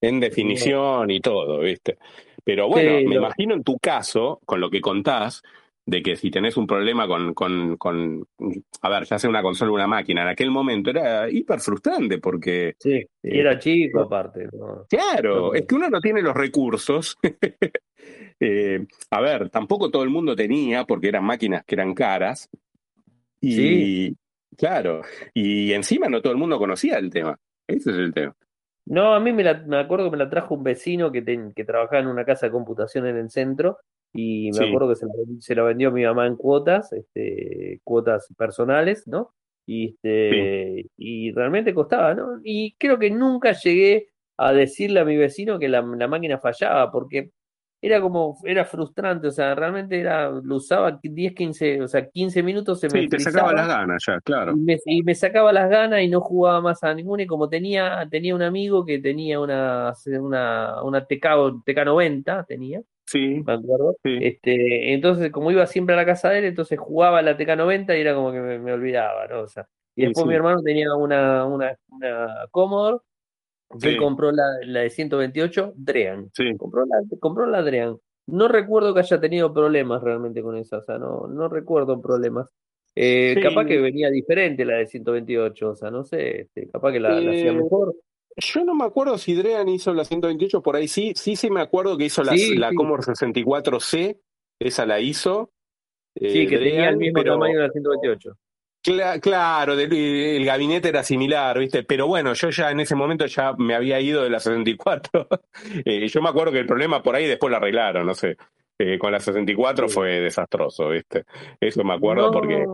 [0.00, 1.96] En definición y todo, ¿viste?
[2.44, 5.42] Pero bueno, me imagino en tu caso, con lo que contás,
[5.88, 8.26] de que si tenés un problema con, con, con,
[8.82, 12.18] a ver, ya sea una consola o una máquina, en aquel momento era hiper frustrante
[12.18, 12.74] porque...
[12.78, 14.48] Sí, era chico aparte.
[14.90, 17.16] Claro, es que uno no tiene los recursos
[18.40, 22.48] Eh, a ver, tampoco todo el mundo tenía, porque eran máquinas que eran caras.
[23.40, 24.16] Y sí.
[24.56, 25.02] claro,
[25.34, 27.36] y encima no todo el mundo conocía el tema.
[27.66, 28.36] Ese es el tema.
[28.86, 32.06] No, a mí me, acuerdo que me la trajo un vecino que, que trabajaba en
[32.06, 33.78] una casa de computación en el centro
[34.12, 38.28] y me acuerdo que se la, se la, vendió mi mamá en cuotas, este, cuotas
[38.36, 39.34] personales, ¿no?
[39.66, 42.40] Y, este, y realmente costaba, ¿no?
[42.42, 46.90] Y creo que nunca llegué a decirle a mi vecino que la, la máquina fallaba,
[46.90, 47.32] porque
[47.80, 52.42] era como, era frustrante, o sea, realmente era, lo usaba 10, 15, o sea, 15
[52.42, 54.54] minutos se me Sí, te sacaba las ganas ya, claro.
[54.84, 58.34] Y me, sacaba las ganas y no jugaba más a ninguna, y como tenía, tenía
[58.34, 63.42] un amigo que tenía una, una, una TK, TK90, tenía, Sí.
[63.44, 63.96] Me acuerdo.
[64.04, 68.00] Este, entonces, como iba siempre a la casa de él, entonces jugaba la TK90 y
[68.00, 69.40] era como que me, olvidaba, ¿no?
[69.40, 72.98] O sea, y después mi hermano tenía una, una, una Commodore
[73.82, 76.30] él compró la, la, de 128, Drean.
[76.56, 77.98] Compró, la, compró la Drean.
[78.26, 82.48] No recuerdo que haya tenido problemas realmente con esa, o sea, no, no recuerdo problemas.
[82.94, 87.00] Eh, Capaz que venía diferente la de 128, o sea, no sé, este, capaz que
[87.00, 87.94] la, hacía eh, mejor.
[88.38, 91.60] Yo no me acuerdo si Drean hizo la 128, por ahí sí, sí, sí me
[91.60, 94.18] acuerdo que hizo la, la Commodore 64C,
[94.60, 95.50] esa la hizo.
[96.14, 98.36] sí, que tenía el mismo tamaño de la 128
[99.20, 101.82] claro, el, gabinete era similar, ¿viste?
[101.82, 105.28] Pero bueno, yo ya en ese momento ya me había ido de la 64.
[105.84, 108.36] eh, yo me acuerdo que el problema por ahí después lo arreglaron, no sé.
[108.78, 111.24] Eh, con la 64 fue desastroso, ¿viste?
[111.60, 112.64] Eso me acuerdo porque.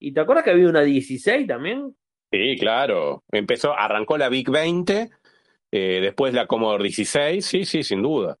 [0.00, 1.94] ¿Y te acuerdas que había una 16 también?
[2.34, 3.22] Sí, claro.
[3.30, 5.10] Empezó, arrancó la Big 20,
[5.70, 8.36] eh, después la Commodore 16, sí, sí, sin duda.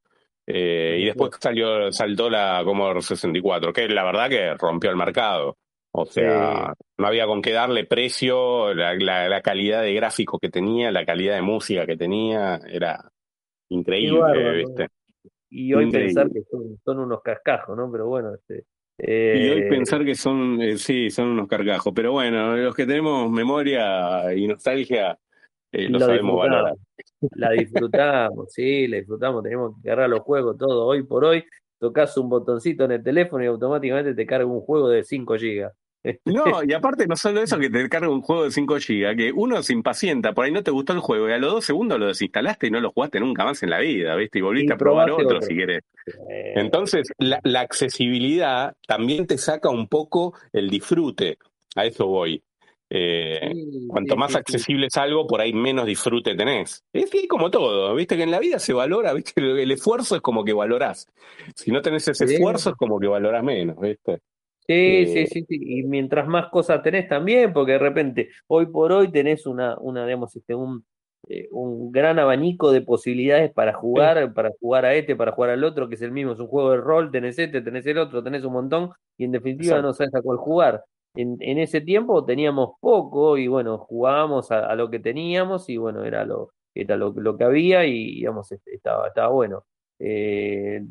[0.46, 5.56] Eh, y después salió, saltó la Commodore 64, que la verdad que rompió el mercado.
[5.92, 11.04] O sea, no había con qué darle precio, la, calidad de gráfico que tenía, la
[11.04, 13.12] calidad de música que tenía, era
[13.68, 14.88] increíble, ¿viste?
[15.50, 17.92] Y hoy pensar que son, unos cascajos, ¿no?
[17.92, 18.64] Pero bueno, este,
[18.98, 21.92] Y hoy eh, pensar que son, eh, sí, son unos cargajos.
[21.94, 25.18] Pero bueno, los que tenemos memoria y nostalgia,
[25.72, 26.74] eh, lo, sabemos valorar.
[27.32, 29.42] La disfrutamos, sí, la disfrutamos.
[29.42, 31.44] Tenemos que agarrar los juegos todo hoy por hoy.
[31.78, 35.72] Tocas un botoncito en el teléfono y automáticamente te carga un juego de 5 gigas.
[36.26, 39.32] No, y aparte no solo eso que te carga un juego de 5 GB, que
[39.34, 41.98] uno se impacienta, por ahí no te gustó el juego y a los dos segundos
[41.98, 44.38] lo desinstalaste y no lo jugaste nunca más en la vida, ¿viste?
[44.38, 45.82] Y volviste a probar otro, si querés.
[46.28, 51.38] Entonces, la, accesibilidad también te saca un poco el disfrute,
[51.74, 52.42] a eso voy.
[52.90, 53.50] Eh,
[53.88, 56.84] cuanto más accesible es algo, por ahí menos disfrute tenés.
[56.92, 59.32] Es como todo, viste que en la vida se valora, viste,
[59.62, 61.08] el, esfuerzo es como que valorás.
[61.54, 64.20] Si no tenés ese esfuerzo es como que valorás menos, viste.
[64.66, 68.92] Sí, sí, sí, sí, y mientras más cosas tenés también, porque de repente, hoy por
[68.92, 70.86] hoy tenés una, una digamos, este, un,
[71.28, 75.64] eh, un gran abanico de posibilidades para jugar, para jugar a este, para jugar al
[75.64, 78.22] otro, que es el mismo, es un juego de rol, tenés este, tenés el otro,
[78.22, 80.82] tenés un montón, y en definitiva no sabes a cuál jugar.
[81.14, 86.04] En, en, ese tiempo teníamos poco, y bueno, jugábamos a, lo que teníamos, y bueno,
[86.04, 89.64] era lo, era lo, lo que había, y digamos, este, estaba, estaba bueno.
[89.98, 90.82] Eh,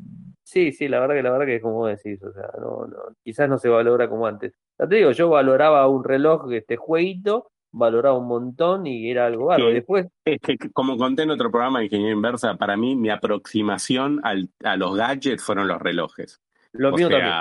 [0.43, 2.97] Sí, sí, la verdad que la verdad que es como decís, o sea, no, no,
[3.23, 4.53] quizás no se valora como antes.
[4.77, 9.51] Ya te digo, yo valoraba un reloj, este jueguito, valoraba un montón y era algo
[9.51, 9.69] algo.
[9.69, 10.07] Después.
[10.25, 14.49] Es que, como conté en otro programa de Ingeniería Inversa, para mí mi aproximación al,
[14.63, 16.41] a los gadgets fueron los relojes.
[16.73, 17.33] Lo mío también.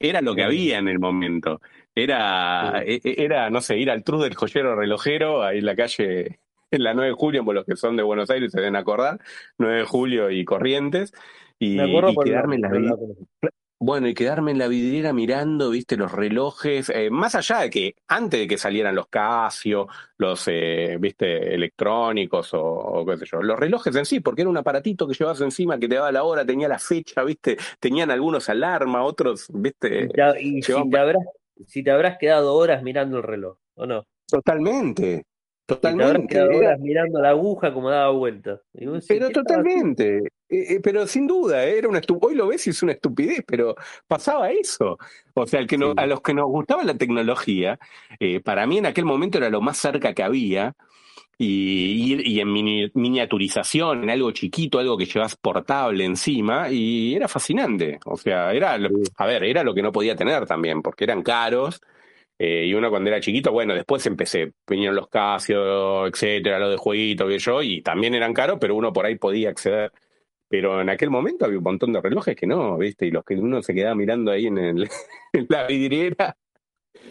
[0.00, 1.60] Era lo que había en el momento.
[1.94, 5.74] Era, e, e, era, no sé, ir al truz del joyero relojero, ahí en la
[5.74, 6.38] calle,
[6.70, 9.18] en la 9 de julio, por los que son de Buenos Aires se deben acordar,
[9.58, 11.12] 9 de julio y Corrientes
[11.58, 11.76] y,
[12.24, 12.96] quedarme en la,
[13.80, 17.94] Bueno, y quedarme en la vidriera mirando, viste, los relojes, eh, más allá de que
[18.06, 23.42] antes de que salieran los Casio, los, eh, viste, electrónicos o, o, qué sé yo,
[23.42, 26.24] los relojes en sí, porque era un aparatito que llevabas encima que te daba la
[26.24, 30.04] hora, tenía la fecha, viste, tenían algunos alarma, otros, viste.
[30.04, 31.24] Y, te, y si, te habrás,
[31.66, 34.06] si te habrás quedado horas mirando el reloj, ¿o no?
[34.28, 35.24] Totalmente,
[35.68, 36.34] Totalmente.
[36.34, 38.58] Te horas mirando la aguja como daba vuelta.
[39.06, 40.16] pero totalmente.
[40.48, 43.44] Eh, eh, pero sin duda, eh, era una hoy lo ves y es una estupidez,
[43.46, 43.74] pero
[44.06, 44.96] pasaba eso.
[45.34, 47.78] O sea, el que no, a los que nos gustaba la tecnología,
[48.44, 50.74] para mí en aquel momento era lo más cerca que había.
[51.36, 57.14] Y, y, y en mini, miniaturización, en algo chiquito, algo que llevas portable encima, y
[57.14, 58.00] era fascinante.
[58.06, 58.78] O sea, era,
[59.16, 61.80] a ver, era lo que no podía tener también, porque eran caros,
[62.38, 66.76] eh, y uno cuando era chiquito, bueno, después empecé, vinieron los Casio, etcétera, lo de
[66.76, 69.92] jueguito, que yo, y también eran caros, pero uno por ahí podía acceder.
[70.48, 73.06] Pero en aquel momento había un montón de relojes que no, ¿viste?
[73.06, 74.88] Y los que uno se quedaba mirando ahí en, el,
[75.32, 76.36] en la vidriera.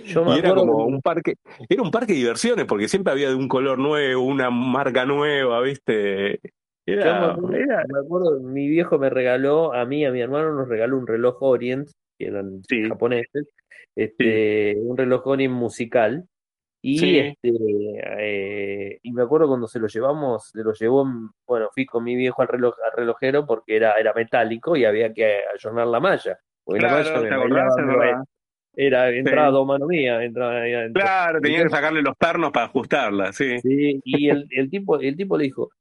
[0.03, 1.35] y era como un parque,
[1.67, 5.61] era un parque de diversiones, porque siempre había de un color nuevo, una marca nueva,
[5.61, 6.39] ¿viste?
[6.85, 11.05] Era, me, acuerdo, mi viejo me regaló, a mí, a mi hermano, nos regaló un
[11.05, 13.49] reloj Orient, que eran japoneses,
[13.97, 16.25] este, un reloj Orient musical.
[16.79, 17.51] Y este
[18.19, 21.05] eh, y me acuerdo cuando se lo llevamos, se lo llevó,
[21.45, 25.11] bueno, fui con mi viejo al reloj, al relojero porque era, era metálico y había
[25.11, 26.37] que ayornar la malla.
[26.63, 28.23] Porque la malla
[28.79, 30.61] era entrada dos mano mía, entraba,
[30.93, 33.59] Claro, tenía que sacarle los pernos para ajustarla, sí.
[33.59, 35.71] Sí, y el, el tipo, el tipo le dijo,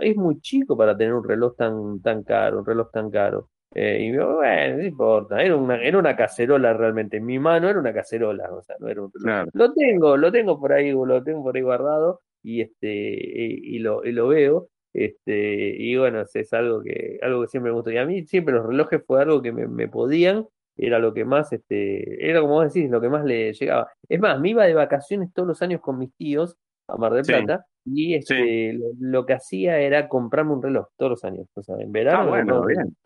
[0.00, 3.50] es muy chico para tener un reloj tan, tan caro, un reloj tan caro.
[3.74, 7.18] Eh, y yo, bueno, no importa, era una, era una cacerola realmente.
[7.18, 9.12] En mi mano era una cacerola, o sea, no era un
[9.52, 14.04] Lo tengo, lo tengo por ahí, lo tengo por ahí guardado y este, y, lo,
[14.04, 14.68] y lo veo.
[14.94, 17.90] Este, y bueno, es algo que, algo que siempre me gustó.
[17.90, 20.46] Y a mí siempre los relojes fue algo que me, me podían,
[20.76, 23.90] era lo que más, este, era como vos decís, lo que más le llegaba.
[24.08, 26.56] Es más, me iba de vacaciones todos los años con mis tíos
[26.88, 31.24] a Mar del Plata y este, lo, que hacía era comprarme un reloj todos los
[31.24, 31.46] años.
[31.54, 32.20] O sea, en verano.
[32.20, 32.96] Ah, bueno, bien.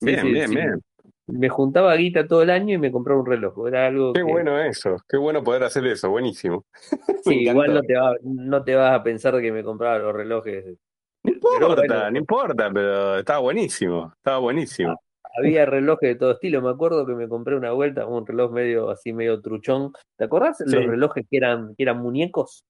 [0.00, 0.82] Bien, bien, bien.
[1.26, 3.68] Me juntaba guita todo el año y me compraba un reloj.
[3.68, 6.64] Era algo qué bueno eso, qué bueno poder hacer eso, buenísimo.
[7.24, 10.78] Sí, igual no te, va, no te vas a pensar que me compraba los relojes.
[11.22, 14.98] No importa, no importa, pero estaba buenísimo, estaba buenísimo.
[15.36, 16.62] Había relojes de todo estilo.
[16.62, 19.92] Me acuerdo que me compré una vuelta, un reloj medio así, medio truchón.
[20.16, 20.62] ¿Te acordás?
[20.64, 22.64] Los relojes que eran, que eran muñecos.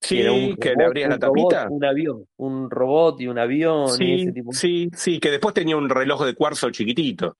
[0.00, 1.68] Sí, que le abrías la tapita.
[1.70, 3.88] un avión, un robot y un avión.
[3.88, 4.52] Sí, y ese tipo.
[4.52, 7.36] sí, sí, que después tenía un reloj de cuarzo chiquitito.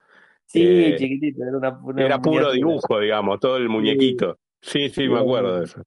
[0.46, 4.38] Sí, eh, chiquitito, era una, Era puro dibujo, digamos, todo el muñequito.
[4.60, 5.82] Sí, sí, me acuerdo de eso.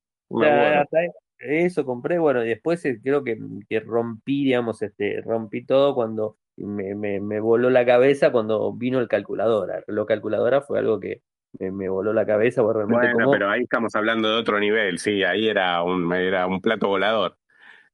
[1.40, 6.38] eso compré, bueno, y después eh, creo que, que rompí, digamos, este, rompí todo cuando
[6.58, 9.84] me, me, me voló la cabeza cuando vino el calculadora.
[9.88, 11.22] Reloj calculadora fue algo que,
[11.58, 12.62] me, voló la cabeza.
[12.62, 16.62] Realmente bueno, pero ahí estamos hablando de otro nivel, sí, ahí era un, era un
[16.62, 17.38] plato volador.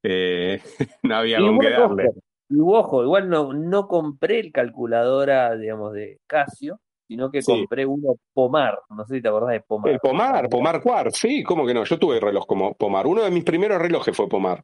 [0.04, 0.62] Eh,
[1.04, 2.12] no había con qué darle.
[2.50, 8.16] Y ojo, igual no, no compré el calculadora, digamos, de Casio, sino que compré uno
[8.34, 8.80] Pomar.
[8.90, 9.92] No sé si te acordás de Pomar.
[9.92, 11.84] El Pomar, Pomar Quartz, sí, ¿cómo que no?
[11.84, 13.08] Yo tuve reloj como Pomar.
[13.08, 14.64] Uno de mis primeros relojes fue Pomar.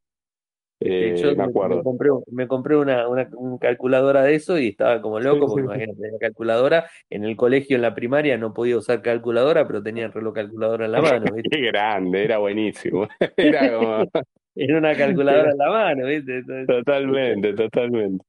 [0.84, 1.78] Eh, yo me, acuerdo.
[1.78, 3.30] Me compré, me compré una, una,
[3.60, 7.84] calculadora de eso y estaba como loco, porque imagínate, la calculadora en el colegio, en
[7.84, 11.26] la primaria, no podía usar calculadora, pero tenía el reloj calculadora en la mano.
[11.52, 13.08] Qué grande, era buenísimo.
[13.38, 14.06] Era como...
[14.54, 16.44] Era una calculadora en la mano, ¿viste?
[16.68, 18.26] totalmente, totalmente.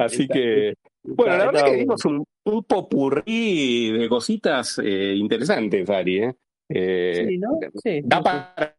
[0.00, 6.24] Así que, bueno, la verdad que dimos un, un popurrí de cositas eh, interesantes, Ari.
[6.24, 6.34] ¿eh?
[6.68, 7.58] Eh, sí, ¿no?
[7.82, 8.00] Sí.
[8.04, 8.76] Da para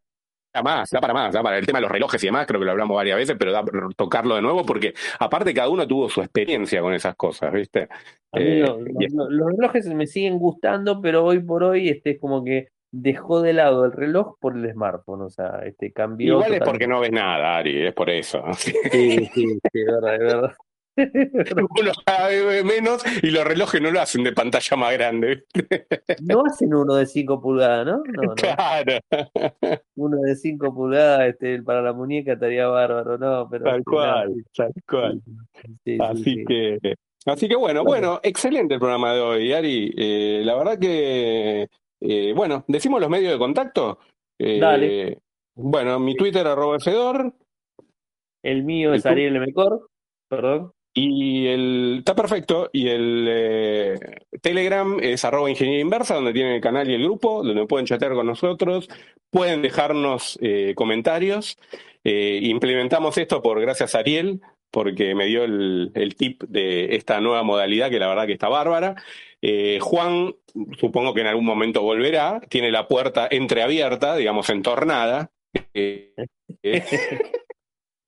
[0.61, 2.65] más, da para más, da para el tema de los relojes y demás, creo que
[2.65, 6.09] lo hablamos varias veces, pero da para tocarlo de nuevo porque aparte cada uno tuvo
[6.09, 7.87] su experiencia con esas cosas, ¿viste?
[8.33, 8.65] Eh,
[9.13, 13.53] los relojes me siguen gustando, pero hoy por hoy este es como que dejó de
[13.53, 16.35] lado el reloj por el smartphone, o sea, este cambió.
[16.35, 18.43] Igual es porque no ves nada, Ari, es por eso.
[18.53, 20.53] Sí, sí, sí, es verdad, es verdad.
[20.95, 21.91] Uno
[22.47, 25.45] ve menos y los relojes no lo hacen de pantalla más grande.
[26.21, 28.03] no hacen uno de 5 pulgadas, ¿no?
[28.05, 28.35] ¿no?
[28.35, 28.99] Claro.
[29.95, 33.47] Uno de 5 pulgadas este, para la muñeca estaría bárbaro, ¿no?
[33.49, 35.21] Pero, tal cual, tal cual.
[35.99, 36.79] así que,
[37.25, 39.93] así que bueno, bueno, excelente el programa de hoy, Ari.
[39.97, 41.67] Eh, la verdad que,
[42.01, 43.99] eh, bueno, decimos los medios de contacto.
[44.39, 45.19] Eh, Dale.
[45.55, 47.33] Bueno, mi Twitter arroba Fedor.
[48.43, 49.87] El mío es Ariel Mecor,
[50.27, 50.73] perdón.
[50.93, 52.69] Y el, está perfecto.
[52.71, 53.99] Y el eh,
[54.41, 58.13] Telegram es arroba ingeniería inversa, donde tienen el canal y el grupo, donde pueden chatear
[58.13, 58.89] con nosotros,
[59.29, 61.57] pueden dejarnos eh, comentarios.
[62.03, 67.21] Eh, implementamos esto por gracias a Ariel, porque me dio el, el tip de esta
[67.21, 68.95] nueva modalidad que la verdad que está bárbara.
[69.45, 70.33] Eh, Juan,
[70.79, 75.31] supongo que en algún momento volverá, tiene la puerta entreabierta, digamos, entornada.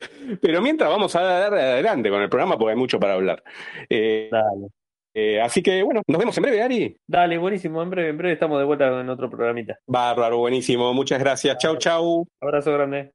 [0.42, 3.44] Pero mientras vamos a dar adelante con el programa porque hay mucho para hablar.
[3.90, 4.68] Eh, Dale.
[5.14, 6.98] eh, así que bueno, nos vemos en breve, Ari.
[7.08, 7.82] Dale, buenísimo.
[7.82, 9.78] En breve, en breve estamos de vuelta en otro programita.
[9.88, 10.94] Bárbaro, buenísimo.
[10.94, 11.58] Muchas gracias.
[11.58, 12.28] Chau, chau.
[12.42, 13.04] Abrazo grande.